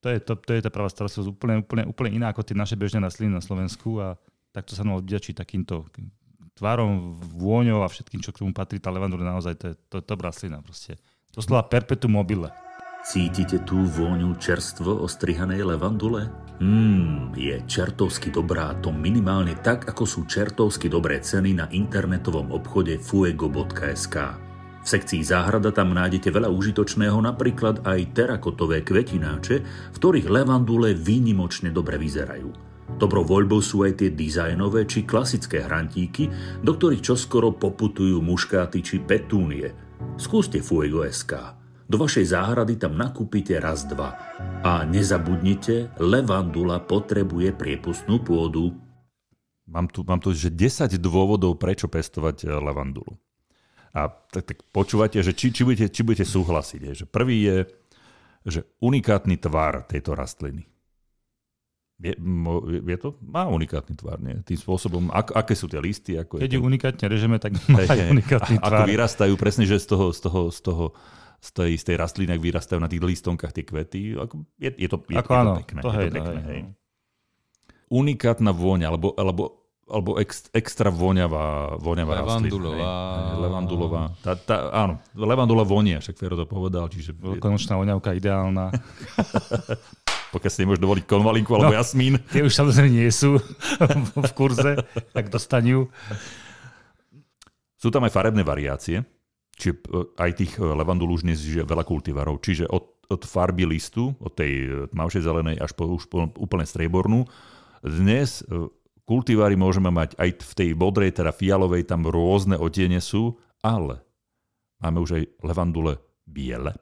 To 0.00 0.12
je, 0.12 0.18
to, 0.22 0.32
to 0.38 0.56
je 0.56 0.64
tá 0.64 0.70
pravá 0.72 0.88
starostlivosť 0.88 1.28
úplne, 1.28 1.54
úplne, 1.60 1.84
úplne 1.84 2.10
iná 2.14 2.32
ako 2.32 2.46
tie 2.46 2.56
naše 2.56 2.78
bežné 2.78 3.02
rastliny 3.02 3.32
na 3.32 3.42
Slovensku 3.42 4.00
a 4.00 4.16
takto 4.54 4.72
sa 4.72 4.86
nám 4.86 5.02
odďačí 5.02 5.34
takýmto 5.34 5.84
tvarom, 6.56 7.20
vôňou 7.36 7.84
a 7.84 7.90
všetkým, 7.90 8.24
čo 8.24 8.32
k 8.32 8.40
tomu 8.40 8.56
patrí. 8.56 8.80
Tá 8.80 8.88
levandula 8.88 9.26
naozaj 9.26 9.54
to 9.60 9.64
je 9.72 9.74
to, 9.92 9.96
to 10.00 10.12
rastlina 10.16 10.64
proste. 10.64 10.96
slova 11.36 11.68
perpetuum 11.68 12.16
mobile. 12.16 12.48
Cítite 13.06 13.62
tú 13.62 13.86
vôňu 13.86 14.34
čerstvo 14.40 15.06
ostrihanej 15.06 15.62
levandule? 15.62 16.26
Mmm, 16.58 17.38
je 17.38 17.62
čertovsky 17.68 18.34
dobrá, 18.34 18.74
to 18.82 18.90
minimálne 18.90 19.54
tak, 19.62 19.86
ako 19.86 20.02
sú 20.02 20.20
čertovsky 20.26 20.90
dobré 20.90 21.22
ceny 21.22 21.54
na 21.54 21.66
internetovom 21.70 22.50
obchode 22.50 22.98
fuego.sk. 22.98 24.45
V 24.86 24.94
sekcii 24.94 25.26
záhrada 25.26 25.74
tam 25.74 25.98
nájdete 25.98 26.30
veľa 26.30 26.46
užitočného, 26.46 27.18
napríklad 27.18 27.82
aj 27.82 28.14
terakotové 28.14 28.86
kvetináče, 28.86 29.56
v 29.66 29.96
ktorých 29.98 30.30
levandule 30.30 30.94
výnimočne 30.94 31.74
dobre 31.74 31.98
vyzerajú. 31.98 32.54
Dobrou 32.94 33.26
voľbou 33.26 33.58
sú 33.58 33.82
aj 33.82 33.98
tie 33.98 34.14
dizajnové 34.14 34.86
či 34.86 35.02
klasické 35.02 35.66
hrantíky, 35.66 36.30
do 36.62 36.78
ktorých 36.78 37.02
čoskoro 37.02 37.58
poputujú 37.58 38.22
muškáty 38.22 38.78
či 38.78 39.02
petúnie. 39.02 39.74
Skúste 40.14 40.62
Fuego 40.62 41.02
SK. 41.02 41.58
Do 41.90 41.98
vašej 41.98 42.30
záhrady 42.30 42.78
tam 42.78 42.94
nakúpite 42.94 43.58
raz, 43.58 43.90
dva. 43.90 44.14
A 44.62 44.86
nezabudnite, 44.86 45.98
levandula 45.98 46.78
potrebuje 46.78 47.58
priepustnú 47.58 48.22
pôdu. 48.22 48.70
Mám 49.66 49.90
tu, 49.90 50.06
mám 50.06 50.22
tu 50.22 50.30
že 50.30 50.46
10 50.46 50.94
dôvodov, 51.02 51.58
prečo 51.58 51.90
pestovať 51.90 52.46
levandulu. 52.54 53.18
A 53.96 54.12
tak, 54.12 54.44
tak 54.44 54.58
počúvate, 54.76 55.16
že 55.24 55.32
či, 55.32 55.48
či, 55.48 55.64
budete, 55.64 55.88
či 55.88 56.04
budete 56.04 56.28
súhlasiť. 56.28 56.80
Je, 56.84 56.92
že 56.92 57.06
prvý 57.08 57.48
je, 57.48 57.56
že 58.44 58.60
unikátny 58.84 59.40
tvar 59.40 59.88
tejto 59.88 60.12
rastliny. 60.12 60.68
Je, 61.96 62.12
je 62.84 62.98
to? 63.00 63.16
Má 63.24 63.48
unikátny 63.48 63.96
tvar, 63.96 64.20
nie? 64.20 64.36
Tým 64.44 64.60
spôsobom, 64.60 65.08
ak, 65.08 65.32
aké 65.32 65.56
sú 65.56 65.64
tie 65.64 65.80
listy? 65.80 66.20
Ako 66.20 66.36
Keď 66.36 66.44
je 66.52 66.60
ju 66.60 66.60
to, 66.60 66.68
unikátne 66.68 67.06
režeme, 67.08 67.40
tak 67.40 67.56
má 67.72 67.80
hej. 67.88 68.12
unikátny 68.12 68.60
a, 68.60 68.68
ako 68.68 68.82
tvar. 68.84 68.88
vyrastajú, 68.92 69.32
presne, 69.40 69.64
že 69.64 69.80
z 69.80 69.88
toho, 69.88 70.12
z 70.12 70.20
toho, 70.20 70.40
z 70.52 70.60
toho 70.60 70.84
z 71.36 71.50
tej, 71.52 71.72
z 71.76 71.84
tej 71.92 71.96
rastliny, 72.00 72.32
ak 72.32 72.42
vyrastajú 72.42 72.80
na 72.80 72.88
tých 72.88 73.04
listonkách 73.04 73.52
tie 73.52 73.64
kvety. 73.64 74.16
Ako, 74.16 74.44
je, 74.56 74.70
je, 74.72 74.88
to, 74.88 74.96
je, 75.08 75.16
Ako 75.20 75.30
je 75.30 75.38
áno, 75.40 75.52
to 75.52 75.60
pekné. 75.62 75.80
to 75.80 75.88
je 75.88 75.96
hej, 75.96 76.08
to 76.08 76.10
to 76.10 76.16
pekné 76.16 76.40
hej, 76.40 76.48
hej. 76.48 76.60
no. 76.64 76.70
Unikátna 77.86 78.50
vôňa, 78.50 78.86
alebo, 78.90 79.08
alebo, 79.14 79.42
alebo 79.86 80.18
ex, 80.18 80.50
extra 80.50 80.90
voňavá, 80.90 81.78
voňavá 81.78 82.18
Levandulová. 82.18 82.74
rastlina. 82.74 83.38
Levandulová. 83.38 84.02
Tá, 84.18 84.34
tá, 84.34 84.56
áno, 84.74 84.98
levandula 85.14 85.62
vonia, 85.62 86.02
však 86.02 86.18
Fero 86.18 86.34
to 86.34 86.42
povedal, 86.42 86.90
čiže 86.90 87.14
Veľkonočná 87.14 87.78
voňavka 87.78 88.10
ideálna. 88.12 88.74
pokiaľ 90.34 90.50
si 90.50 90.60
nemôžeš 90.66 90.82
dovoliť 90.82 91.04
konvalinku 91.06 91.54
alebo 91.54 91.72
No. 91.72 91.78
jasmín. 91.78 92.18
Tie 92.28 92.42
už 92.42 92.52
samozrejme 92.52 92.90
nie 92.92 93.08
sú 93.08 93.38
v 94.26 94.32
kurze, 94.34 94.82
tak 95.14 95.30
dostanú. 95.30 95.86
Sú 97.78 97.88
tam 97.94 98.04
aj 98.04 98.12
farebné 98.12 98.42
variácie, 98.42 99.06
čiže 99.54 99.80
e, 99.86 100.02
aj 100.18 100.30
tých 100.34 100.52
e, 100.58 100.66
levandul 100.66 101.14
už 101.14 101.22
dnes 101.22 101.38
je 101.38 101.62
veľa 101.62 101.86
kultivarov, 101.86 102.42
čiže 102.42 102.66
od, 102.66 103.06
od 103.06 103.22
farby 103.22 103.64
listu, 103.64 104.12
od 104.18 104.32
tej 104.34 104.52
e, 104.52 104.66
tmavšej 104.90 105.22
zelenej 105.22 105.56
až 105.62 105.72
po 105.72 105.86
už 105.86 106.10
po 106.10 106.26
úplne 106.36 106.66
striebornú. 106.66 107.22
Dnes 107.80 108.42
kultivary 109.06 109.54
môžeme 109.54 109.88
mať 109.88 110.18
aj 110.18 110.30
v 110.42 110.52
tej 110.52 110.70
modrej, 110.74 111.16
teda 111.16 111.30
fialovej, 111.30 111.86
tam 111.86 112.04
rôzne 112.04 112.58
otiene 112.58 112.98
sú, 112.98 113.38
ale 113.62 114.02
máme 114.82 114.98
už 115.00 115.10
aj 115.16 115.24
levandule 115.46 116.02
biele, 116.26 116.74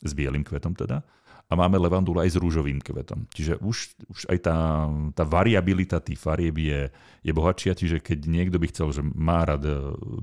s 0.00 0.16
bielým 0.16 0.42
kvetom 0.42 0.72
teda, 0.72 1.04
a 1.46 1.52
máme 1.54 1.78
levandule 1.78 2.26
aj 2.26 2.34
s 2.34 2.40
rúžovým 2.42 2.82
kvetom. 2.82 3.30
Čiže 3.30 3.62
už, 3.62 3.76
už 4.10 4.20
aj 4.26 4.38
tá, 4.42 4.90
tá 5.14 5.22
variabilita 5.22 6.02
tých 6.02 6.18
farieb 6.18 6.58
je, 6.58 6.90
je 7.22 7.32
bohatšia, 7.32 7.78
čiže 7.78 8.02
keď 8.02 8.26
niekto 8.26 8.58
by 8.58 8.66
chcel, 8.74 8.90
že 8.90 9.02
má 9.06 9.46
rád 9.46 9.62
e, 9.62 9.74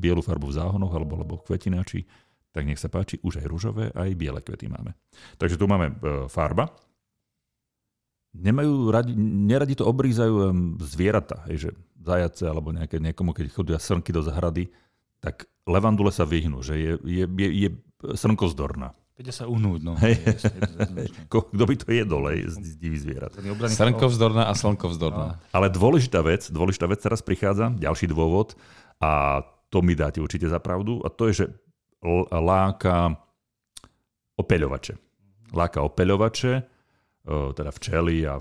bielu 0.04 0.20
farbu 0.20 0.52
v 0.52 0.58
záhonoch 0.60 0.92
alebo, 0.92 1.16
alebo 1.16 1.40
kvetináči, 1.40 2.04
tak 2.52 2.68
nech 2.68 2.78
sa 2.78 2.92
páči, 2.92 3.24
už 3.24 3.40
aj 3.40 3.48
rúžové, 3.48 3.86
aj 3.96 4.20
biele 4.20 4.44
kvety 4.44 4.68
máme. 4.68 5.00
Takže 5.40 5.56
tu 5.56 5.64
máme 5.64 5.96
e, 5.96 6.28
farba. 6.28 6.68
Nemajú 8.34 8.90
radi, 8.90 9.14
neradi 9.18 9.78
to 9.78 9.86
obrízajú 9.86 10.34
zvieratá, 10.82 11.46
hej, 11.48 11.58
že 11.58 11.70
zajace 12.02 12.50
alebo 12.50 12.74
nejaké, 12.74 12.98
niekomu, 12.98 13.32
keď 13.32 13.46
chodia 13.54 13.78
srnky 13.78 14.10
do 14.10 14.26
zahrady, 14.26 14.74
tak 15.22 15.46
levandule 15.64 16.10
sa 16.10 16.26
vyhnú, 16.26 16.60
že 16.60 16.76
je, 16.76 16.92
je, 17.06 17.24
je, 17.30 17.50
je 17.64 17.70
srnkozdorná. 18.18 18.92
Vedia 19.14 19.30
sa 19.30 19.46
uhnúť, 19.46 19.80
no. 19.86 19.94
Ko- 21.30 21.46
Kto 21.46 21.64
by 21.64 21.76
to 21.78 21.88
jedol, 21.94 22.26
hej, 22.34 22.50
z 22.50 22.74
z 22.74 22.76
divých 22.76 23.02
zvierat. 23.06 23.32
Ten 23.38 23.46
je 23.46 23.54
obraný- 23.54 23.78
Srnko 23.78 24.10
vzdorná 24.10 24.50
a 24.50 24.54
slnko 24.58 24.90
vzdorná. 24.90 25.38
Ale 25.54 25.70
dôležitá 25.70 26.26
vec, 26.26 26.50
dôležitá 26.50 26.90
vec 26.90 26.98
teraz 27.00 27.22
prichádza, 27.22 27.70
ďalší 27.78 28.10
dôvod 28.10 28.58
a 28.98 29.46
to 29.70 29.86
mi 29.86 29.94
dáte 29.94 30.18
určite 30.18 30.50
za 30.50 30.58
pravdu 30.58 30.98
a 31.06 31.14
to 31.14 31.30
je, 31.30 31.46
že 31.46 31.46
láka 32.34 33.14
opeľovače. 34.36 34.94
Láka 35.54 35.86
opeľovače, 35.86 36.73
teda 37.24 37.72
včely 37.72 38.28
a 38.28 38.36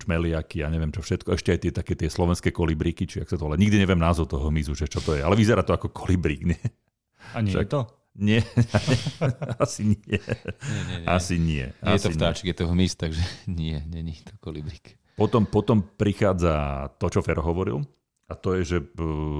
čmeliaky 0.00 0.64
a 0.64 0.72
neviem 0.72 0.88
čo 0.88 1.04
všetko, 1.04 1.36
ešte 1.36 1.52
aj 1.52 1.58
tie 1.60 1.72
také 1.72 1.92
tie 1.92 2.08
slovenské 2.08 2.48
kolibríky, 2.48 3.04
či 3.04 3.20
ak 3.20 3.28
sa 3.28 3.36
to 3.36 3.44
volá. 3.44 3.60
Nikdy 3.60 3.76
neviem 3.76 4.00
názov 4.00 4.32
toho 4.32 4.48
hmyzu, 4.48 4.72
že 4.72 4.88
čo 4.88 5.04
to 5.04 5.12
je, 5.12 5.20
ale 5.20 5.36
vyzerá 5.36 5.60
to 5.60 5.76
ako 5.76 5.92
kolibrík, 5.92 6.48
nie? 6.48 6.60
A 7.36 7.44
nie 7.44 7.52
je 7.52 7.60
Však- 7.60 7.72
to? 7.72 7.80
Nie, 8.12 8.44
asi 9.64 9.96
nie. 9.96 10.20
Nie, 10.20 10.80
nie, 10.84 10.96
nie. 11.00 11.06
Asi 11.08 11.40
nie. 11.40 11.72
nie 11.72 11.92
je 11.96 11.96
Asi 11.96 12.04
to 12.04 12.10
vtáčik, 12.12 12.52
je 12.52 12.56
to 12.60 12.68
hmyz, 12.68 12.92
takže 13.00 13.24
nie, 13.48 13.80
není 13.88 14.20
to 14.20 14.36
kolibrík. 14.36 15.00
Potom, 15.16 15.48
potom 15.48 15.80
prichádza 15.80 16.88
to, 17.00 17.08
čo 17.08 17.24
Fero 17.24 17.40
hovoril, 17.40 17.80
a 18.28 18.36
to 18.36 18.56
je, 18.56 18.62
že 18.64 18.78
e, 18.80 18.86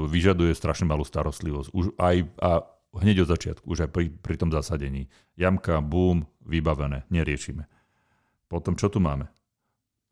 vyžaduje 0.09 0.53
strašne 0.53 0.85
malú 0.85 1.05
starostlivosť. 1.05 1.69
Už 1.73 1.97
aj, 1.97 2.17
a 2.41 2.65
hneď 2.97 3.25
od 3.25 3.33
začiatku, 3.33 3.65
už 3.65 3.89
aj 3.89 3.91
pri, 3.93 4.13
pri 4.13 4.37
tom 4.37 4.53
zasadení. 4.53 5.09
Jamka, 5.37 5.81
boom, 5.81 6.29
vybavené, 6.45 7.09
neriešime. 7.09 7.69
Potom 8.53 8.77
čo 8.77 8.87
tu 8.87 9.01
máme? 9.01 9.33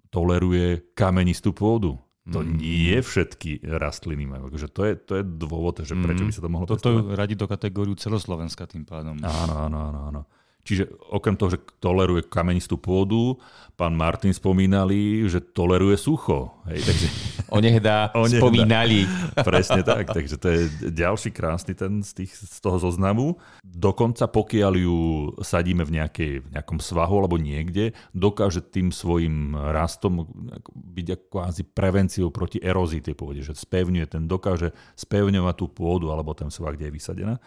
Toleruje 0.09 0.91
kamenistú 0.93 1.53
pôdu. 1.53 2.01
To 2.27 2.41
Mm. 2.41 2.57
nie 2.57 2.97
všetky 2.97 3.65
rastliny 3.65 4.25
majú. 4.25 4.49
Takže 4.49 4.69
to 4.69 4.81
je, 4.83 4.93
to 4.95 5.13
je 5.19 5.25
dôvod, 5.25 5.83
že 5.83 5.93
prečo 5.95 6.23
by 6.23 6.33
sa 6.33 6.41
to 6.41 6.49
mohlo 6.49 6.65
Toto 6.65 6.79
pestovať. 6.79 7.17
radí 7.17 7.35
do 7.35 7.45
kategóriu 7.45 7.95
celoslovenska 7.95 8.65
tým 8.65 8.85
pádom. 8.85 9.19
Áno, 9.19 9.55
áno, 9.59 9.79
áno, 9.83 10.01
áno. 10.07 10.21
Čiže 10.61 10.93
okrem 11.09 11.35
toho, 11.41 11.57
že 11.57 11.63
toleruje 11.81 12.29
kamenistú 12.29 12.77
pôdu, 12.77 13.41
pán 13.81 13.97
Martin 13.97 14.37
spomínali, 14.37 15.25
že 15.25 15.41
toleruje 15.41 15.97
sucho. 15.97 16.61
Hej, 16.69 16.85
takže 16.85 17.07
Onehdá 17.57 18.13
Onehdá. 18.15 18.37
spomínali. 18.37 19.09
presne 19.49 19.81
tak. 19.81 20.13
Takže 20.13 20.37
to 20.37 20.47
je 20.53 20.61
ďalší 20.93 21.33
krásny 21.33 21.73
ten 21.73 22.05
z, 22.05 22.13
tých, 22.23 22.33
z 22.37 22.59
toho 22.61 22.77
zoznamu. 22.77 23.41
Dokonca 23.65 24.29
pokiaľ 24.29 24.73
ju 24.77 24.99
sadíme 25.41 25.81
v, 25.89 25.97
nejakej, 25.97 26.33
v 26.45 26.49
nejakom 26.53 26.77
svahu 26.77 27.25
alebo 27.25 27.41
niekde, 27.41 27.97
dokáže 28.13 28.61
tým 28.61 28.93
svojim 28.93 29.57
rastom 29.57 30.29
byť 30.77 31.07
ako 31.17 31.25
kvázi 31.33 31.63
prevenciou 31.65 32.29
proti 32.29 32.61
erózii 32.61 33.01
tej 33.01 33.17
pôde, 33.17 33.41
že 33.41 33.57
spevňuje 33.57 34.07
ten, 34.13 34.29
dokáže 34.29 34.77
spevňovať 35.01 35.55
tú 35.57 35.67
pôdu 35.73 36.13
alebo 36.13 36.37
ten 36.37 36.53
svah, 36.53 36.77
kde 36.77 36.93
je 36.93 36.97
vysadená. 37.01 37.41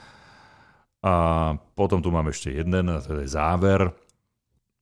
A 1.04 1.14
potom 1.76 2.00
tu 2.00 2.10
máme 2.10 2.32
ešte 2.32 2.48
jeden, 2.50 2.72
to 2.88 3.20
je 3.20 3.28
záver. 3.28 3.92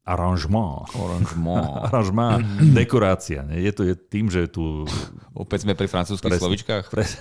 Aranžmá. 0.01 0.85
Oranžement. 0.93 1.65
Aranžmá, 1.85 2.41
dekorácia. 2.73 3.41
Nie? 3.41 3.65
Je 3.65 3.71
to 3.73 3.81
je 3.85 3.93
tým, 3.93 4.29
že 4.29 4.45
tu 4.45 4.85
Opäť 5.33 5.65
sme 5.65 5.73
pri 5.73 5.85
francúzských 5.85 6.29
Presne. 6.29 6.41
slovičkách. 6.41 6.83
Pres... 6.89 7.17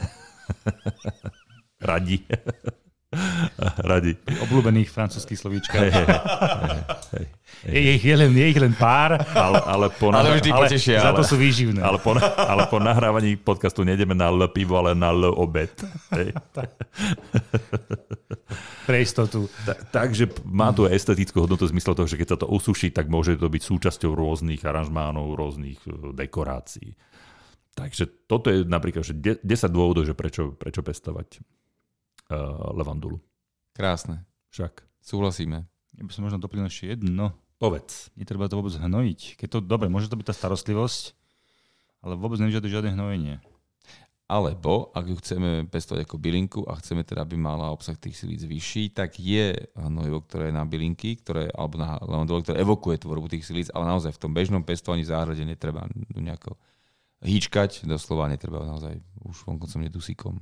Radi. 1.80 2.21
Radi. 3.80 4.14
Obľúbených 4.16 4.88
francúzských 4.88 5.35
slovíčkach. 5.35 5.80
Hej, 5.83 5.92
hej, 5.92 6.07
hej. 7.11 7.26
Je, 7.66 7.80
ich, 7.99 8.04
je, 8.04 8.14
len, 8.14 8.30
je 8.33 8.47
ich 8.49 8.57
len 8.57 8.73
pár, 8.73 9.19
Ale, 9.35 9.59
ale, 9.61 9.87
po 9.90 10.09
Ale 10.09 10.30
nahra- 10.30 10.37
vždy 10.38 10.50
ale 10.52 10.59
potešia. 10.64 10.99
za 11.02 11.11
Ale... 11.12 11.19
to 11.19 11.25
sú 11.26 11.37
výživné. 11.37 11.80
ale, 11.83 11.99
po, 11.99 12.14
na- 12.14 12.33
ale 12.38 12.62
po 12.66 12.78
nahrávaní 12.78 13.35
podcastu 13.35 13.83
nejdeme 13.83 14.14
na 14.14 14.28
L 14.28 14.47
pivo, 14.49 14.78
ale 14.78 14.95
na 14.95 15.11
L 15.11 15.26
obed. 15.33 15.75
Hej. 16.14 16.33
Pre 18.90 18.99
istotu. 18.99 19.47
Ta, 19.62 19.78
takže 20.02 20.26
má 20.42 20.75
to 20.75 20.90
estetickú 20.90 21.47
hodnotu 21.47 21.70
v 21.70 21.78
zmysle 21.78 21.94
toho, 21.94 22.11
že 22.11 22.18
keď 22.18 22.28
sa 22.35 22.38
to 22.42 22.50
usuší, 22.50 22.90
tak 22.90 23.06
môže 23.06 23.38
to 23.38 23.47
byť 23.47 23.62
súčasťou 23.62 24.18
rôznych 24.18 24.66
aranžmánov, 24.66 25.38
rôznych 25.38 25.78
e, 25.87 26.11
dekorácií. 26.11 26.99
Takže 27.78 28.26
toto 28.26 28.50
je 28.50 28.66
napríklad 28.66 29.06
že 29.06 29.14
de- 29.14 29.38
10 29.47 29.70
dôvodov, 29.70 30.02
že 30.02 30.18
prečo, 30.18 30.59
prečo 30.59 30.82
pestovať 30.82 31.38
uh, 31.38 32.75
levandulu. 32.75 33.23
Krásne. 33.73 34.26
Však 34.50 34.90
Súhlasíme. 35.00 35.64
Ja 35.97 36.02
by 36.04 36.12
som 36.12 36.23
možno 36.28 36.38
doplnil 36.38 36.68
ešte 36.68 36.92
jedno. 36.92 37.32
povedz. 37.61 38.09
Netreba 38.16 38.49
to 38.49 38.61
vôbec 38.61 38.73
hnojiť. 38.76 39.37
Keď 39.37 39.49
to, 39.49 39.59
dobre, 39.61 39.92
môže 39.92 40.09
to 40.09 40.16
byť 40.16 40.32
tá 40.32 40.35
starostlivosť, 40.37 41.12
ale 42.04 42.16
vôbec 42.16 42.40
nevyžaduje 42.40 42.73
žiadne 42.73 42.97
hnojenie. 42.97 43.40
Alebo, 44.30 44.94
ak 44.94 45.10
ju 45.10 45.18
chceme 45.18 45.66
pestovať 45.66 46.06
ako 46.06 46.22
bylinku 46.22 46.62
a 46.70 46.78
chceme 46.78 47.02
teda, 47.02 47.26
aby 47.26 47.34
mala 47.34 47.75
obsah 47.75 47.99
tých 47.99 48.14
silíc 48.14 48.46
vyšší, 48.46 48.94
tak 48.94 49.18
je 49.18 49.58
hnojivo, 49.75 50.22
ktoré 50.22 50.49
je 50.49 50.54
na 50.54 50.62
bylinky, 50.62 51.18
ktoré, 51.18 51.50
alebo 51.50 51.82
na 51.82 51.99
levandule, 51.99 52.46
ktoré 52.46 52.62
evokuje 52.62 53.02
tvorbu 53.02 53.26
tých 53.26 53.42
silíc, 53.42 53.75
ale 53.75 53.90
naozaj 53.90 54.14
v 54.14 54.22
tom 54.22 54.30
bežnom 54.30 54.62
pestovaní 54.62 55.02
v 55.02 55.10
záhrade 55.10 55.42
netreba 55.42 55.90
nejako 56.14 56.54
hýčkať, 57.26 57.90
doslova 57.90 58.30
netreba 58.30 58.62
naozaj 58.62 59.02
už 59.26 59.50
vonkoncom 59.50 59.82
nedusíkom. 59.82 60.38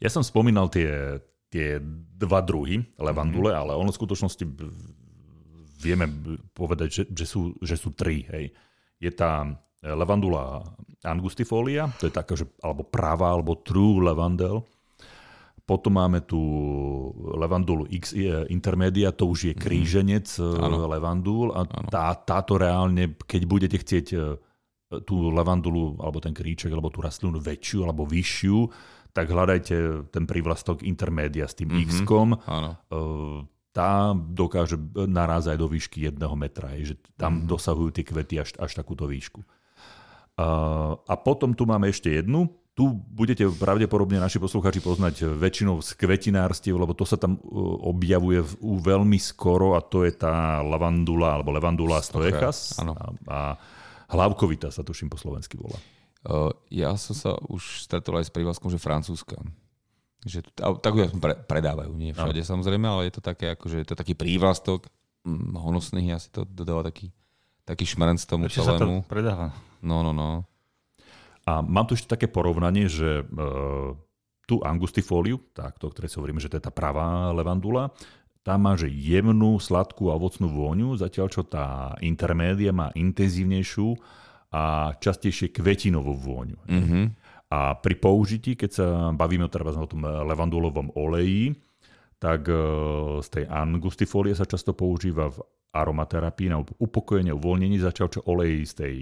Ja 0.00 0.08
som 0.08 0.24
spomínal 0.24 0.72
tie, 0.72 1.20
tie 1.52 1.76
dva 2.16 2.40
druhy 2.40 2.80
levandule, 2.96 3.52
mm-hmm. 3.52 3.62
ale 3.68 3.76
ono 3.76 3.92
v 3.92 3.98
skutočnosti 4.00 4.44
vieme 5.84 6.08
povedať, 6.56 6.88
že, 6.88 7.02
že, 7.12 7.26
sú, 7.28 7.52
že 7.60 7.76
sú 7.76 7.92
tri. 7.92 8.24
Hej. 8.32 8.56
Je 8.98 9.12
tá 9.12 9.46
levandula 9.82 10.62
angustifolia, 11.06 11.86
to 12.02 12.10
je 12.10 12.12
taká, 12.14 12.34
že, 12.34 12.50
alebo 12.58 12.82
práva, 12.82 13.30
alebo 13.30 13.54
true 13.62 14.02
lavandel. 14.02 14.66
Potom 15.68 16.00
máme 16.00 16.24
tu 16.24 16.40
levandulu 17.36 17.84
X 17.92 18.16
intermedia, 18.48 19.12
to 19.12 19.28
už 19.28 19.52
je 19.52 19.54
kríženec 19.54 20.24
mm-hmm. 20.24 20.64
Áno. 20.64 20.88
levandul 20.88 21.52
a 21.52 21.68
tá, 21.92 22.16
táto 22.16 22.56
reálne, 22.56 23.14
keď 23.20 23.42
budete 23.44 23.76
chcieť 23.76 24.06
tú 25.04 25.16
levandulu, 25.28 26.00
alebo 26.00 26.24
ten 26.24 26.32
kríček, 26.32 26.72
alebo 26.72 26.88
tú 26.88 27.04
rastlinu 27.04 27.36
väčšiu, 27.36 27.84
alebo 27.84 28.08
vyššiu, 28.08 28.58
tak 29.12 29.28
hľadajte 29.28 30.08
ten 30.08 30.24
prívlastok 30.24 30.80
intermédia 30.88 31.44
s 31.44 31.52
tým 31.52 31.68
mm-hmm. 31.68 31.84
x-kom. 31.92 32.40
Áno. 32.48 32.70
Tá 33.68 34.16
dokáže 34.16 34.80
narázať 34.96 35.60
do 35.60 35.68
výšky 35.68 36.08
jedného 36.08 36.32
metra, 36.32 36.72
je, 36.80 36.96
že 36.96 37.04
tam 37.20 37.44
mm-hmm. 37.44 37.50
dosahujú 37.52 37.90
tie 37.92 38.04
kvety 38.08 38.34
až, 38.40 38.56
až 38.56 38.72
takúto 38.72 39.04
výšku. 39.04 39.44
A 40.38 41.14
potom 41.18 41.50
tu 41.50 41.66
máme 41.66 41.90
ešte 41.90 42.14
jednu, 42.14 42.46
tu 42.78 42.94
budete 42.94 43.42
pravdepodobne 43.58 44.22
naši 44.22 44.38
poslucháči 44.38 44.78
poznať 44.78 45.34
väčšinou 45.34 45.82
z 45.82 45.98
kvetinárstiev, 45.98 46.78
lebo 46.78 46.94
to 46.94 47.02
sa 47.02 47.18
tam 47.18 47.34
objavuje 47.82 48.46
v, 48.46 48.52
u 48.62 48.78
veľmi 48.78 49.18
skoro 49.18 49.74
a 49.74 49.82
to 49.82 50.06
je 50.06 50.14
tá 50.14 50.62
lavandula 50.62 51.34
alebo 51.34 51.50
levandula 51.50 51.98
stoechas. 51.98 52.78
A, 52.78 52.86
a 53.26 53.38
hlavkovita 54.14 54.70
sa 54.70 54.86
tuším 54.86 55.10
po 55.10 55.18
slovensky 55.18 55.58
volá. 55.58 55.74
Uh, 56.22 56.54
ja 56.70 56.94
som 56.94 57.18
sa 57.18 57.34
už 57.50 57.82
stretol 57.82 58.22
aj 58.22 58.30
s 58.30 58.34
prívlaskom, 58.34 58.70
že 58.70 58.78
francúzska. 58.78 59.42
Že, 60.22 60.46
tak 60.54 60.92
ja 60.98 61.10
pre, 61.14 61.34
predávajú, 61.34 61.94
nie 61.98 62.14
všade 62.14 62.42
no. 62.42 62.46
samozrejme, 62.46 62.86
ale 62.86 63.10
je 63.10 63.18
to 63.18 63.22
také, 63.22 63.54
akože 63.58 63.82
je 63.82 63.86
to 63.90 63.94
taký 63.98 64.14
prívlastok 64.18 64.86
hm, 65.26 65.54
honosných, 65.54 66.14
asi 66.14 66.30
to 66.30 66.42
dodáva 66.46 66.86
taký, 66.86 67.10
taký 67.68 67.84
šmrnc 67.84 68.20
tomu 68.24 68.48
Prečo 68.48 68.64
celému. 68.64 69.04
sa 69.04 69.04
to 69.04 69.12
predáva? 69.12 69.52
No, 69.84 70.00
no, 70.00 70.16
no. 70.16 70.48
A 71.44 71.60
mám 71.60 71.84
tu 71.84 71.92
ešte 71.92 72.16
také 72.16 72.26
porovnanie, 72.28 72.88
že 72.88 73.20
e, 73.20 73.24
tú 74.48 74.64
angustifóliu, 74.64 75.36
takto, 75.52 75.92
ktoré 75.92 76.08
sa 76.08 76.24
hovoríme, 76.24 76.40
že 76.40 76.48
to 76.48 76.56
je 76.56 76.64
tá 76.64 76.72
pravá 76.72 77.28
levandula, 77.36 77.92
tá 78.40 78.56
má 78.56 78.72
že 78.80 78.88
jemnú, 78.88 79.60
sladkú 79.60 80.08
a 80.08 80.16
ovocnú 80.16 80.48
vôňu, 80.48 80.96
zatiaľ 80.96 81.28
čo 81.28 81.44
tá 81.44 81.92
intermédia 82.00 82.72
má 82.72 82.88
intenzívnejšiu 82.96 83.92
a 84.48 84.96
častejšie 84.96 85.52
kvetinovú 85.52 86.16
vôňu. 86.16 86.56
Mm-hmm. 86.64 87.04
A 87.52 87.76
pri 87.76 87.96
použití, 88.00 88.56
keď 88.56 88.70
sa 88.72 88.86
bavíme 89.12 89.48
teraz 89.52 89.76
o 89.76 89.88
tom 89.88 90.04
levandulovom 90.04 90.96
oleji, 90.96 91.56
tak 92.16 92.48
e, 92.48 92.56
z 93.20 93.28
tej 93.28 93.44
angustifólie 93.48 94.32
sa 94.32 94.48
často 94.48 94.72
používa 94.72 95.28
v 95.28 95.38
aromaterapii 95.74 96.48
na 96.48 96.58
upokojenie, 96.60 97.32
uvoľnenie, 97.34 97.78
zatiaľ 97.80 98.08
čo 98.08 98.20
olej 98.24 98.64
z 98.68 98.72
tej 98.74 98.94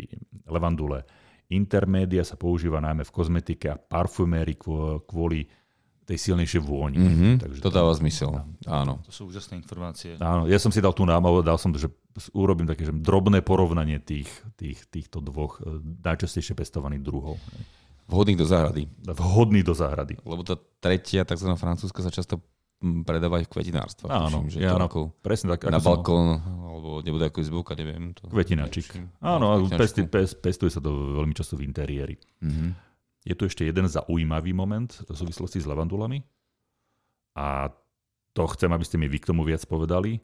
levandule 0.50 1.06
Intermédia 1.46 2.26
sa 2.26 2.35
používa 2.35 2.82
najmä 2.82 3.06
v 3.06 3.14
kozmetike 3.14 3.70
a 3.70 3.78
parfumérii 3.78 4.58
kvôli 5.06 5.46
tej 6.06 6.18
silnejšej 6.18 6.62
vôni. 6.62 6.99
Mm-hmm, 6.99 7.35
Takže 7.42 7.61
to 7.62 7.70
dáva 7.70 7.90
zmysel, 7.94 8.30
áno. 8.66 9.02
To 9.06 9.11
sú 9.14 9.23
úžasné 9.30 9.58
informácie. 9.58 10.18
Áno, 10.23 10.46
ja 10.46 10.58
som 10.58 10.70
si 10.70 10.78
dal 10.78 10.94
tú 10.94 11.02
námahu, 11.02 11.42
dal 11.42 11.58
som 11.58 11.75
to, 11.75 11.82
že 11.82 11.90
urobím 12.30 12.66
také 12.66 12.87
že 12.87 12.94
drobné 12.94 13.42
porovnanie 13.42 13.99
tých, 13.99 14.30
tých, 14.54 14.87
týchto 14.87 15.18
dvoch 15.18 15.58
e, 15.58 15.82
najčastejšie 15.82 16.54
pestovaných 16.54 17.02
druhov. 17.02 17.42
Vhodných 18.06 18.38
do 18.38 18.46
záhrady. 18.46 18.87
Vhodný 19.02 19.66
do 19.66 19.75
záhrady. 19.75 20.14
Lebo 20.23 20.46
tá 20.46 20.54
tretia, 20.78 21.26
tzv. 21.26 21.50
francúzska, 21.58 22.06
sa 22.06 22.14
často 22.14 22.38
predávajú 23.07 23.45
v 23.47 23.52
kvetinárstve. 23.52 24.07
Áno, 24.09 24.47
že 24.47 24.62
ja, 24.62 24.75
áno, 24.75 24.88
presne 25.21 25.55
tak. 25.55 25.69
Na 25.69 25.83
balkón, 25.83 26.40
alebo 26.40 27.00
nebude 27.00 27.28
ako 27.28 27.38
izbúka, 27.43 27.73
neviem. 27.75 28.12
To 28.19 28.31
Kvetinačik. 28.31 28.97
Áno, 29.21 29.66
pestuje, 29.71 30.07
pest, 30.07 30.38
pestuje 30.40 30.71
sa 30.71 30.81
to 30.81 30.90
veľmi 30.90 31.35
často 31.35 31.59
v 31.59 31.66
interiéri. 31.66 32.16
Mm-hmm. 32.43 32.71
Je 33.26 33.35
tu 33.35 33.50
ešte 33.50 33.66
jeden 33.66 33.90
zaujímavý 33.90 34.55
moment 34.55 34.88
v 34.88 35.16
súvislosti 35.16 35.59
s 35.59 35.66
levandulami. 35.66 36.23
A 37.37 37.75
to 38.33 38.43
chcem, 38.55 38.71
aby 38.71 38.85
ste 38.87 38.97
mi 38.97 39.11
vy 39.11 39.19
k 39.19 39.28
tomu 39.35 39.43
viac 39.43 39.64
povedali. 39.66 40.23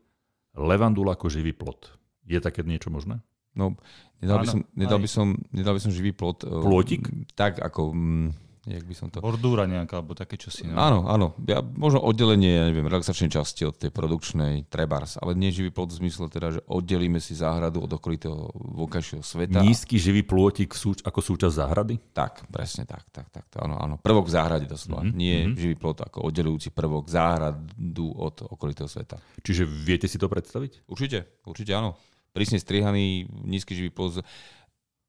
Levandula 0.55 1.19
ako 1.19 1.33
živý 1.33 1.57
plot. 1.57 1.97
Je 2.29 2.39
také 2.39 2.63
niečo 2.63 2.93
možné? 2.93 3.19
No, 3.53 3.77
nedal 4.25 4.41
by, 4.41 4.49
som, 4.49 4.61
nedal, 4.73 4.99
by 5.01 5.09
som, 5.11 5.27
nedal 5.53 5.75
by 5.77 5.83
som 5.83 5.93
živý 5.93 6.13
plot. 6.17 6.45
Eh, 6.45 6.49
Plótik? 6.49 7.05
Tak 7.37 7.61
ako... 7.61 7.93
Mm, 7.93 8.31
jak 8.63 8.87
by 8.87 8.95
som 8.95 9.11
to... 9.11 9.19
Bordúra 9.19 9.67
nejaká, 9.67 9.99
alebo 9.99 10.15
také 10.15 10.39
čosi. 10.39 10.71
No? 10.71 10.79
Áno, 10.79 11.11
áno. 11.11 11.35
Ja, 11.51 11.59
možno 11.59 11.99
oddelenie, 11.99 12.63
ja 12.63 12.65
neviem, 12.71 12.87
relaxačnej 12.87 13.27
časti 13.35 13.67
od 13.67 13.75
tej 13.75 13.91
produkčnej 13.91 14.71
trebars, 14.71 15.19
ale 15.19 15.35
nie 15.35 15.51
živý 15.51 15.75
plot 15.75 15.91
v 15.91 16.07
zmysle 16.07 16.31
teda, 16.31 16.59
že 16.59 16.61
oddelíme 16.71 17.19
si 17.19 17.35
záhradu 17.35 17.83
od 17.83 17.91
okolitého 17.91 18.55
vonkajšieho 18.55 19.27
sveta. 19.27 19.59
Nízky 19.67 19.99
živý 19.99 20.23
plôtik 20.23 20.79
súč, 20.79 21.03
ako 21.03 21.19
súčasť 21.19 21.55
záhrady? 21.59 21.99
Tak, 22.15 22.47
presne 22.55 22.87
tak, 22.87 23.03
tak, 23.11 23.27
tak. 23.35 23.51
To, 23.51 23.67
áno, 23.67 23.83
áno. 23.83 23.95
Prvok 23.99 24.31
v 24.31 24.35
záhrade 24.39 24.67
doslova. 24.71 25.03
Mm-hmm. 25.03 25.19
Nie 25.19 25.37
mm-hmm. 25.43 25.59
živý 25.59 25.75
plot 25.75 25.99
ako 26.07 26.31
oddelujúci 26.31 26.71
prvok 26.71 27.11
záhradu 27.11 28.15
od 28.15 28.47
okolitého 28.47 28.87
sveta. 28.87 29.19
Čiže 29.43 29.67
viete 29.67 30.07
si 30.07 30.23
to 30.23 30.31
predstaviť? 30.31 30.87
Určite, 30.87 31.43
určite 31.51 31.75
áno. 31.75 31.99
Prísne 32.33 32.57
strihaný, 32.63 33.29
nízky 33.45 33.77
živý 33.77 33.91
plot 33.93 34.25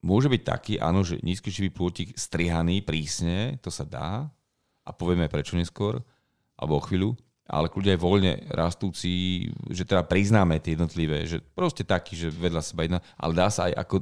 Môže 0.04 0.28
byť 0.28 0.42
taký, 0.44 0.74
áno, 0.84 1.00
že 1.08 1.24
nízky 1.24 1.48
živý 1.48 1.72
plôtik 1.72 2.12
strihaný 2.20 2.84
prísne, 2.84 3.56
to 3.64 3.72
sa 3.72 3.88
dá 3.88 4.28
a 4.84 4.90
povieme 4.92 5.32
prečo 5.32 5.56
neskôr, 5.56 6.04
alebo 6.60 6.78
o 6.78 6.84
chvíľu, 6.84 7.16
ale 7.48 7.72
kľudia 7.72 7.96
aj 7.96 8.04
voľne 8.04 8.34
rastúci, 8.52 9.48
že 9.72 9.88
teda 9.88 10.04
priznáme 10.04 10.60
tie 10.60 10.76
jednotlivé, 10.76 11.24
že 11.24 11.40
proste 11.40 11.88
taký, 11.88 12.20
že 12.20 12.28
vedľa 12.28 12.62
seba 12.64 12.84
jedna, 12.84 13.00
ale 13.16 13.32
dá 13.32 13.48
sa 13.48 13.72
aj 13.72 13.74
ako 13.80 13.96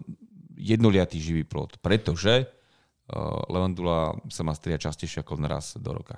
jednoliatý 0.58 1.18
živý 1.22 1.46
plot, 1.46 1.78
pretože 1.82 2.46
uh, 2.46 3.42
levandula 3.50 4.18
sa 4.30 4.42
má 4.42 4.58
strihať 4.58 4.90
častejšie 4.90 5.22
ako 5.22 5.42
raz 5.46 5.78
do 5.78 5.90
roka. 5.94 6.18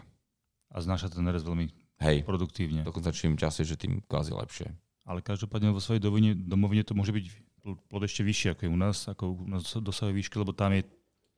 A 0.71 0.79
znáša 0.79 1.11
ten 1.11 1.23
nerez 1.23 1.43
veľmi 1.43 1.71
Hej, 2.03 2.27
produktívne. 2.27 2.83
dokonca 2.83 3.15
čím 3.15 3.39
častejšie, 3.39 3.79
tým 3.79 3.93
kvázi 4.03 4.31
lepšie. 4.35 4.67
Ale 5.03 5.19
každopádne 5.19 5.75
vo 5.75 5.83
svojej 5.83 5.99
domovine, 5.99 6.35
domovine 6.35 6.83
to 6.87 6.95
môže 6.95 7.11
byť 7.11 7.25
plod 7.63 8.03
ešte 8.03 8.21
vyšší 8.27 8.47
ako 8.53 8.61
je 8.67 8.69
u 8.69 8.79
nás, 8.79 8.97
ako 9.07 9.23
u 9.39 9.47
nás 9.47 9.63
dosahuje 9.79 10.19
výšky, 10.19 10.35
lebo 10.35 10.51
tam, 10.51 10.75
je, 10.75 10.83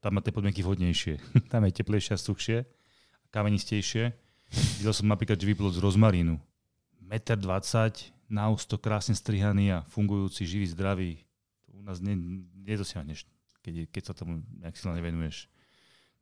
tam 0.02 0.18
má 0.18 0.22
tie 0.26 0.34
podmienky 0.34 0.66
vhodnejšie. 0.66 1.22
tam 1.54 1.62
je 1.70 1.72
teplejšie 1.72 2.18
a 2.18 2.20
suchšie, 2.20 2.66
kamenistejšie. 3.30 4.10
Videl 4.82 4.94
som 4.94 5.06
napríklad 5.06 5.38
živý 5.38 5.54
plod 5.54 5.78
z 5.78 5.82
rozmarínu. 5.86 6.42
1,20 7.06 7.46
m 8.10 8.16
na 8.26 8.50
ústo 8.50 8.82
krásne 8.82 9.14
strihaný 9.14 9.70
a 9.70 9.86
fungujúci, 9.86 10.50
živý, 10.50 10.66
zdravý. 10.66 11.12
To 11.70 11.78
u 11.78 11.82
nás 11.86 12.02
ne, 12.02 12.18
nedosiahneš, 12.66 13.30
keď, 13.62 13.86
keď 13.94 14.04
sa 14.10 14.14
tomu 14.18 14.42
nejak 14.58 14.74
silno 14.74 14.98
nevenuješ. 14.98 15.46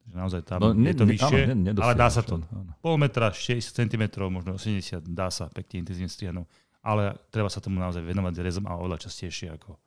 Takže 0.03 0.15
naozaj 0.19 0.41
tam 0.43 0.59
no, 0.59 0.75
ne, 0.75 0.91
je 0.91 0.99
to 0.99 1.07
vyššie, 1.07 1.39
ne, 1.55 1.55
ne, 1.55 1.71
ale 1.79 1.95
dá 1.95 2.11
sa 2.11 2.19
to. 2.19 2.43
Áno. 2.43 2.75
Pol 2.83 2.99
metra, 2.99 3.31
60 3.31 3.71
cm, 3.71 4.03
možno 4.27 4.59
80, 4.59 4.99
dá 5.07 5.31
sa 5.31 5.47
pekne 5.47 5.87
intenzívne 5.87 6.11
strihanou. 6.11 6.43
Ale 6.83 7.15
treba 7.31 7.47
sa 7.47 7.63
tomu 7.63 7.79
naozaj 7.79 8.03
venovať 8.03 8.43
rezom 8.43 8.67
a 8.67 8.75
oveľa 8.75 9.07
častejšie 9.07 9.55
ako 9.55 9.79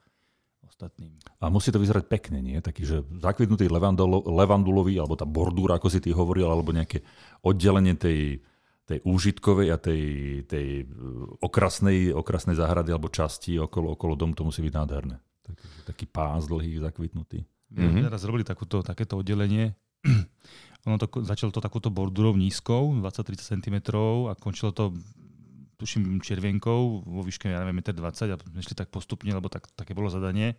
ostatným. 0.68 1.14
A 1.40 1.48
musí 1.48 1.70
to 1.70 1.80
vyzerať 1.80 2.04
pekne, 2.10 2.38
nie? 2.42 2.58
Taký, 2.58 2.82
že 2.82 2.96
zakvitnutý 3.22 3.70
levandulo, 3.70 4.26
levandulový, 4.26 4.98
alebo 4.98 5.14
tá 5.14 5.24
bordúra, 5.24 5.78
ako 5.78 5.88
si 5.88 6.02
ty 6.02 6.10
hovoril, 6.10 6.50
alebo 6.50 6.74
nejaké 6.74 7.02
oddelenie 7.46 7.94
tej, 7.94 8.42
tej 8.86 8.98
úžitkovej 9.02 9.68
a 9.74 9.78
tej, 9.78 10.02
tej 10.46 10.82
e, 10.82 10.86
okrasnej, 11.42 12.14
okrasnej 12.14 12.54
záhrady 12.54 12.94
alebo 12.94 13.10
časti 13.10 13.58
okolo, 13.58 13.98
okolo 13.98 14.14
domu, 14.14 14.34
to 14.38 14.46
musí 14.46 14.62
byť 14.62 14.74
nádherné. 14.74 15.16
Taký, 15.42 15.66
taký 15.86 16.04
pás 16.06 16.46
dlhý, 16.46 16.78
zakvitnutý. 16.82 17.46
Mm-hmm. 17.66 18.06
teraz 18.06 18.22
robili 18.22 18.46
takúto, 18.46 18.86
takéto 18.86 19.18
oddelenie. 19.18 19.74
ono 20.86 20.96
to, 21.02 21.10
začalo 21.26 21.50
to 21.50 21.58
takúto 21.58 21.90
bordúrou 21.90 22.38
nízkou, 22.38 22.94
20-30 23.02 23.58
cm 23.58 23.76
a 24.30 24.38
končilo 24.38 24.70
to 24.70 24.94
tuším, 25.76 26.20
červienkou 26.20 27.04
vo 27.04 27.20
výške, 27.22 27.52
ja 27.52 27.60
neviem, 27.62 27.80
1,20 27.84 27.96
m 27.96 28.10
a 28.34 28.36
sme 28.40 28.64
šli 28.64 28.74
tak 28.76 28.88
postupne, 28.88 29.30
lebo 29.32 29.48
tak, 29.52 29.68
také 29.76 29.92
bolo 29.92 30.08
zadanie. 30.08 30.56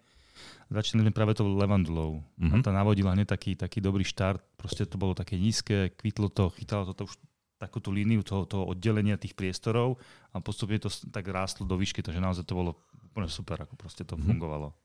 Začali 0.70 1.02
sme 1.02 1.10
práve 1.10 1.34
tou 1.34 1.50
levandulou. 1.50 2.22
Mm-hmm. 2.38 2.62
A 2.62 2.66
tá 2.66 2.70
navodila 2.70 3.18
hneď 3.18 3.34
taký, 3.34 3.58
taký 3.58 3.82
dobrý 3.82 4.06
štart. 4.06 4.38
Proste 4.54 4.86
to 4.86 5.02
bolo 5.02 5.18
také 5.18 5.34
nízke, 5.34 5.98
kvitlo 5.98 6.30
to, 6.30 6.54
chytalo 6.54 6.86
to, 6.94 6.94
to 6.94 7.04
už 7.10 7.18
takúto 7.58 7.90
líniu 7.90 8.22
toho, 8.22 8.46
toho 8.46 8.70
oddelenia 8.70 9.18
tých 9.18 9.34
priestorov 9.34 9.98
a 10.30 10.38
postupne 10.38 10.78
to 10.78 10.94
tak 11.10 11.26
rástlo 11.26 11.66
do 11.66 11.74
výšky, 11.74 12.06
takže 12.06 12.22
naozaj 12.22 12.46
to 12.46 12.54
bolo 12.54 12.78
úplne 13.10 13.26
super, 13.26 13.58
ako 13.58 13.74
proste 13.74 14.06
to 14.06 14.14
mm-hmm. 14.14 14.30
fungovalo 14.30 14.78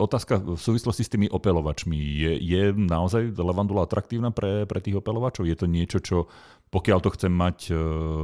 otázka 0.00 0.40
v 0.40 0.56
súvislosti 0.56 1.04
s 1.04 1.12
tými 1.12 1.28
opelovačmi. 1.28 1.96
Je, 1.96 2.32
je 2.40 2.62
naozaj 2.72 3.36
levandula 3.36 3.84
atraktívna 3.84 4.32
pre, 4.32 4.64
pre 4.64 4.80
tých 4.80 4.98
opelovačov? 4.98 5.44
Je 5.44 5.56
to 5.56 5.66
niečo, 5.68 5.98
čo 6.00 6.16
pokiaľ 6.72 6.98
to 7.04 7.12
chcem 7.12 7.32
mať 7.32 7.58
e, 7.68 7.74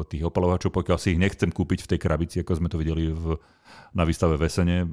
tých 0.09 0.24
opelovačov, 0.24 0.72
pokiaľ 0.72 0.96
si 0.96 1.12
ich 1.12 1.20
nechcem 1.20 1.52
kúpiť 1.52 1.85
v 1.85 1.90
tej 1.94 1.98
krabici, 2.00 2.37
ako 2.40 2.57
sme 2.57 2.72
to 2.72 2.81
videli 2.81 3.12
v, 3.12 3.37
na 3.92 4.09
výstave 4.09 4.40
Vesene, 4.40 4.85
e, 4.85 4.88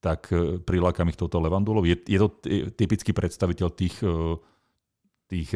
tak 0.00 0.32
e, 0.32 0.56
prilákam 0.64 1.12
ich 1.12 1.20
touto 1.20 1.36
levandulou. 1.36 1.84
Je, 1.84 2.00
je 2.08 2.16
to 2.16 2.28
typický 2.72 3.12
predstaviteľ 3.12 3.68
tých, 3.76 4.00
tých, 5.28 5.50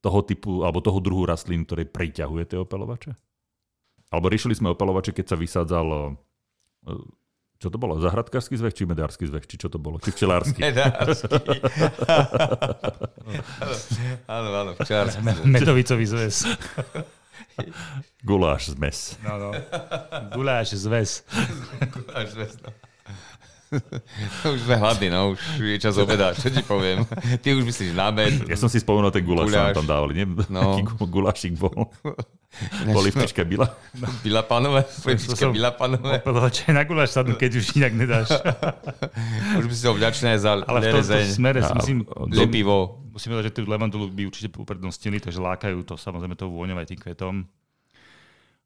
toho 0.00 0.20
typu, 0.24 0.64
alebo 0.64 0.80
toho 0.80 1.04
druhu 1.04 1.28
rastlín, 1.28 1.68
ktoré 1.68 1.84
priťahuje 1.84 2.44
tie 2.48 2.58
opelovače? 2.64 3.12
Alebo 4.10 4.32
riešili 4.32 4.56
sme 4.56 4.72
opelovače, 4.72 5.12
keď 5.12 5.26
sa 5.28 5.36
vysádzal 5.36 6.16
čo 7.60 7.68
to 7.68 7.76
bolo? 7.76 8.00
Zahradkársky 8.00 8.56
zvech 8.56 8.72
či 8.72 8.88
medársky 8.88 9.28
zvech? 9.28 9.44
Či 9.44 9.60
čo 9.60 9.68
to 9.68 9.76
bolo? 9.76 10.00
Či 10.00 10.16
včelársky? 10.16 10.64
Medársky. 10.64 11.28
áno, 14.34 14.48
áno, 14.56 14.72
včelársky. 14.80 15.20
Medovicový 15.44 16.08
zväz. 16.08 16.48
Guláš 18.24 18.72
zmes. 18.72 19.20
No, 19.20 19.36
no. 19.36 19.50
Guláš 20.32 20.72
zväz. 20.72 21.20
Guláš 21.92 22.32
zväz, 22.32 22.56
no. 22.64 22.72
už 24.54 24.60
sme 24.66 24.76
hladní, 24.76 25.08
no, 25.08 25.32
už 25.32 25.40
je 25.56 25.78
čas 25.78 25.94
obeda, 25.94 26.34
čo 26.34 26.50
ti 26.50 26.58
poviem. 26.60 27.06
Ty 27.38 27.54
už 27.54 27.62
myslíš 27.62 27.94
na 27.94 28.10
med. 28.10 28.50
Ja 28.50 28.58
som 28.58 28.66
si 28.66 28.82
spomenul 28.82 29.14
ten 29.14 29.22
guláš, 29.22 29.54
Guláš. 29.54 29.70
čo 29.70 29.78
tam 29.78 29.86
dávali. 29.86 30.12
Nie? 30.18 30.26
No. 30.50 30.82
Gulášik 31.14 31.54
bol. 31.54 31.86
Polivčička 32.90 33.46
byla. 33.46 33.70
Bila 34.26 34.42
panové, 34.42 34.82
polievčička 34.82 35.38
som- 35.38 35.54
bila 35.54 35.70
panové. 35.70 36.18
Aj 36.18 36.72
na 36.74 36.82
guláš 36.82 37.14
sadnú, 37.14 37.38
keď 37.38 37.62
už 37.62 37.78
inak 37.78 37.94
nedáš. 37.94 38.34
Už 39.54 39.70
by 39.70 39.74
si 39.74 39.84
ho 39.86 39.94
vďačný 39.94 40.34
aj 40.34 40.40
za 40.42 40.50
Ale 40.66 40.78
v 40.82 40.86
tomto 40.90 41.14
smere 41.30 41.62
si 41.62 41.70
A- 41.70 41.78
musím, 41.78 42.02
že 42.34 42.50
pivo. 42.50 43.06
musím 43.14 43.38
povedať, 43.38 43.54
že 43.54 43.62
tú 43.62 43.70
levandulu 43.70 44.10
by 44.10 44.26
určite 44.26 44.50
uprednostnili, 44.50 45.22
takže 45.22 45.38
lákajú 45.38 45.78
to 45.86 45.94
samozrejme 45.94 46.34
tou 46.34 46.50
vôňou 46.50 46.74
aj 46.74 46.90
tým 46.90 46.98
kvetom. 46.98 47.46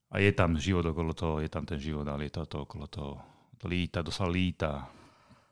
A 0.08 0.22
je 0.22 0.32
tam 0.32 0.56
život 0.56 0.86
okolo 0.86 1.12
toho, 1.12 1.44
je 1.44 1.50
tam 1.52 1.68
ten 1.68 1.76
život, 1.76 2.08
ale 2.08 2.30
je 2.30 2.32
to, 2.32 2.46
to 2.48 2.56
okolo 2.64 2.88
toho. 2.88 3.20
Líta, 3.64 4.04
to 4.04 4.12
sa 4.12 4.28
líta. 4.28 4.92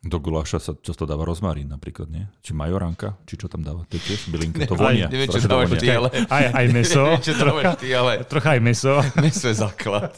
Do 0.03 0.18
guláša 0.18 0.59
sa 0.59 0.72
často 0.75 1.07
dáva 1.07 1.22
rozmarín 1.22 1.70
napríklad, 1.70 2.11
nie? 2.11 2.27
Či 2.42 2.59
majoránka, 2.59 3.14
či 3.22 3.38
čo 3.38 3.46
tam 3.46 3.62
dáva. 3.62 3.87
To 3.87 3.94
je 3.94 4.03
tiež 4.03 4.35
bylinka. 4.35 4.66
To 4.66 4.75
vonia. 4.75 5.07
Neviem, 5.12 5.31
čo 5.31 5.46
dávaš 5.46 5.79
ty, 5.79 5.87
ale... 5.94 6.09
Aj, 6.27 6.44
aj 6.59 6.66
meso, 6.75 7.07
Neviem, 7.07 7.22
čo 7.22 7.33
dávaš 7.38 7.66
ty, 7.79 7.88
ale... 7.94 8.12
trocha 8.27 8.59
aj 8.59 8.61
meso 8.61 8.98
Meso 9.22 9.46
je 9.46 9.57
základ. 9.62 10.11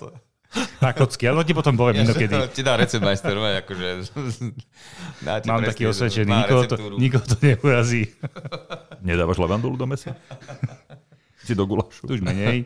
na 0.80 0.94
kocky, 0.94 1.26
ale 1.28 1.42
to 1.44 1.50
ti 1.50 1.54
potom 1.54 1.74
poviem 1.76 2.06
inokedy. 2.06 2.32
Ti 2.32 2.62
dá 2.64 2.80
recept 2.80 3.04
majster, 3.04 3.34
no, 3.36 3.44
akože... 3.44 3.88
Dá 5.26 5.42
Mám 5.44 5.60
presne- 5.60 5.68
taký 5.68 5.82
osvedčený, 5.90 6.30
nikoho 6.32 6.62
to, 6.64 6.76
nikoho 6.96 7.24
to 7.26 7.36
neurazí. 7.42 8.08
Nedávaš 9.04 9.36
levandulu 9.36 9.76
do 9.76 9.84
mesa? 9.84 10.16
Či 11.44 11.52
do 11.52 11.68
gulášu? 11.68 12.08
Tu 12.08 12.16
už 12.16 12.22
menej, 12.24 12.64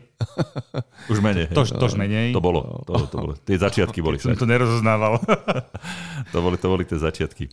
Už 1.11 1.19
menej. 1.19 1.51
hej. 1.51 1.55
tož, 1.55 1.75
tož 1.75 1.99
menej. 1.99 2.31
To 2.31 2.39
bolo, 2.39 2.83
to, 2.87 2.95
to 3.11 3.15
bolo. 3.19 3.33
Tie 3.35 3.59
začiatky 3.59 3.99
boli. 3.99 4.15
Som 4.19 4.39
to 4.39 4.47
nerozoznával. 4.47 5.19
To 6.31 6.45
boli, 6.45 6.55
to 6.61 6.67
boli 6.69 6.83
tie 6.85 6.99
začiatky. 6.99 7.49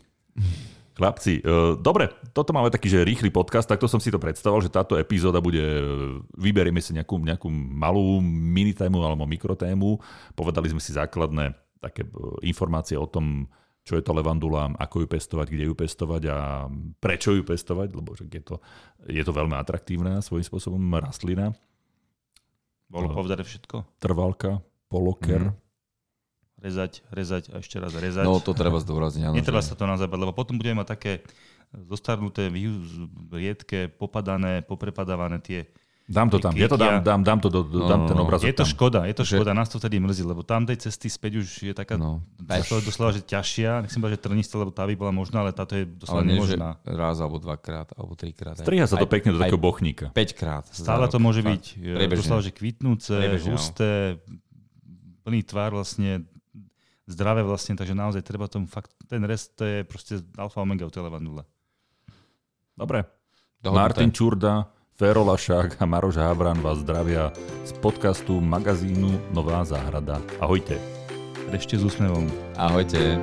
Chlapci, 0.97 1.41
e, 1.41 1.77
dobre, 1.77 2.09
toto 2.33 2.57
máme 2.57 2.69
taký, 2.73 2.89
že 2.89 3.05
rýchly 3.05 3.29
podcast, 3.29 3.69
takto 3.69 3.85
som 3.85 4.01
si 4.01 4.09
to 4.09 4.17
predstavoval, 4.17 4.65
že 4.65 4.73
táto 4.73 4.97
epizóda 4.97 5.41
bude, 5.45 5.61
e, 5.61 5.81
vyberieme 6.37 6.81
si 6.81 6.97
nejakú, 6.97 7.21
nejakú 7.21 7.49
malú 7.53 8.21
minitému 8.25 8.97
alebo 9.01 9.29
mikrotému, 9.29 10.01
povedali 10.33 10.73
sme 10.73 10.81
si 10.81 10.97
základné 10.97 11.53
také 11.81 12.05
e, 12.05 12.09
informácie 12.49 12.97
o 12.97 13.05
tom, 13.05 13.45
čo 13.87 13.95
je 13.95 14.03
to 14.03 14.11
levandula, 14.13 14.75
ako 14.75 15.01
ju 15.01 15.09
pestovať, 15.09 15.47
kde 15.47 15.65
ju 15.65 15.75
pestovať 15.75 16.23
a 16.27 16.67
prečo 16.99 17.31
ju 17.31 17.41
pestovať, 17.41 17.89
lebo 17.93 18.13
že 18.13 18.27
je 18.27 18.43
to, 18.43 18.59
je 19.07 19.23
to 19.23 19.31
veľmi 19.31 19.55
atraktívna 19.55 20.19
svojím 20.19 20.43
spôsobom 20.45 20.83
rastlina, 20.97 21.55
Bolo 22.87 23.11
povedané 23.13 23.43
všetko. 23.43 23.87
trvalka, 23.97 24.59
poloker, 24.87 25.41
Mhm. 25.47 25.65
Rezať, 26.57 27.05
rezať 27.11 27.53
a 27.53 27.61
ešte 27.61 27.77
raz 27.77 27.93
rezať. 27.93 28.25
No, 28.25 28.41
to 28.41 28.51
treba 28.51 28.81
zdôrazniť. 28.81 29.23
áno, 29.23 29.37
Netreba 29.37 29.61
že- 29.61 29.69
sa 29.69 29.77
to 29.77 29.85
naozaj 29.85 30.09
bať, 30.09 30.19
lebo 30.19 30.33
potom 30.33 30.57
budeme 30.57 30.81
mať 30.81 30.89
také 30.89 31.13
zostarnuté, 31.85 32.49
riedke, 33.31 33.93
popadané, 33.93 34.63
poprepadávané 34.63 35.37
tie. 35.39 35.69
Dám 36.07 36.31
to 36.31 36.39
tam, 36.39 36.55
ja 36.55 36.71
to 36.71 36.79
dám, 36.79 37.03
dám, 37.03 37.19
dám, 37.21 37.39
to 37.43 37.51
do, 37.51 37.67
do, 37.67 37.83
No, 37.83 37.89
dám 37.89 38.01
no, 38.01 38.07
ten 38.07 38.15
no. 38.15 38.23
obrazok 38.23 38.47
Je 38.47 38.55
to 38.55 38.63
tam. 38.63 38.71
škoda, 38.71 39.01
je 39.05 39.15
to 39.15 39.25
Že- 39.25 39.37
škoda, 39.37 39.51
nás 39.53 39.67
to 39.67 39.77
vtedy 39.77 39.99
mrzí, 39.99 40.23
lebo 40.23 40.41
tam 40.41 40.63
tej 40.63 40.79
cesty 40.79 41.11
späť 41.11 41.43
už 41.43 41.49
je 41.61 41.75
taká 41.75 41.99
No. 41.99 42.23
doslova, 42.39 42.79
doslova, 42.81 43.11
že 43.11 43.27
ťažšia, 43.27 43.83
nechcem 43.83 43.99
povedať, 43.99 44.15
že 44.15 44.25
trnistá, 44.25 44.55
lebo 44.55 44.71
tá 44.71 44.83
by 44.83 44.95
bola 44.95 45.11
možná, 45.11 45.43
ale 45.43 45.51
táto 45.51 45.75
je 45.75 45.83
doslova 45.83 46.23
Ale 46.23 46.29
nie, 46.29 46.39
že 46.39 46.55
nemožná. 46.55 46.71
raz 46.87 47.19
alebo 47.19 47.37
dvakrát, 47.37 47.91
alebo 47.93 48.15
trikrát. 48.15 48.55
Striha 48.55 48.87
sa 48.87 48.95
to 48.95 49.03
aj- 49.03 49.13
pekne 49.13 49.35
do 49.35 49.39
takého 49.41 49.59
bochníka. 49.59 50.07
5 50.09 50.31
krát. 50.33 50.63
Stále 50.69 51.07
to 51.07 51.19
môže 51.19 51.43
byť 51.43 51.63
e, 51.75 51.99
Priebežne. 51.99 52.23
doslova, 52.23 52.41
že 52.41 52.53
kvitnúce, 52.53 53.11
Priebežne, 53.13 53.51
no. 53.51 53.55
husté, 53.59 53.91
plný 55.21 55.43
tvár 55.43 55.75
vlastne, 55.75 56.23
zdravé 57.05 57.43
vlastne, 57.43 57.75
takže 57.75 57.93
naozaj 57.93 58.23
treba 58.23 58.47
tomu 58.47 58.67
fakt, 58.67 58.95
ten 59.05 59.23
rest 59.23 59.55
to 59.55 59.63
je 59.63 59.83
proste 59.83 60.19
alfa 60.37 60.59
omega 60.61 60.83
u 60.83 60.93
tej 60.93 61.03
levandule. 61.03 61.43
Dobre. 62.75 63.03
Dohodnuté. 63.59 63.75
Martin 63.81 64.11
Čurda, 64.13 64.71
Fero 64.97 65.29
Lašák 65.29 65.77
a 65.77 65.85
Maroš 65.85 66.17
Hábran 66.17 66.57
vás 66.65 66.81
zdravia 66.81 67.29
z 67.69 67.73
podcastu 67.85 68.41
magazínu 68.41 69.29
Nová 69.29 69.61
záhrada. 69.61 70.25
Ahojte. 70.41 70.81
Ešte 71.53 71.77
s 71.77 71.85
úsmevom. 71.85 72.33
Ahojte. 72.57 73.21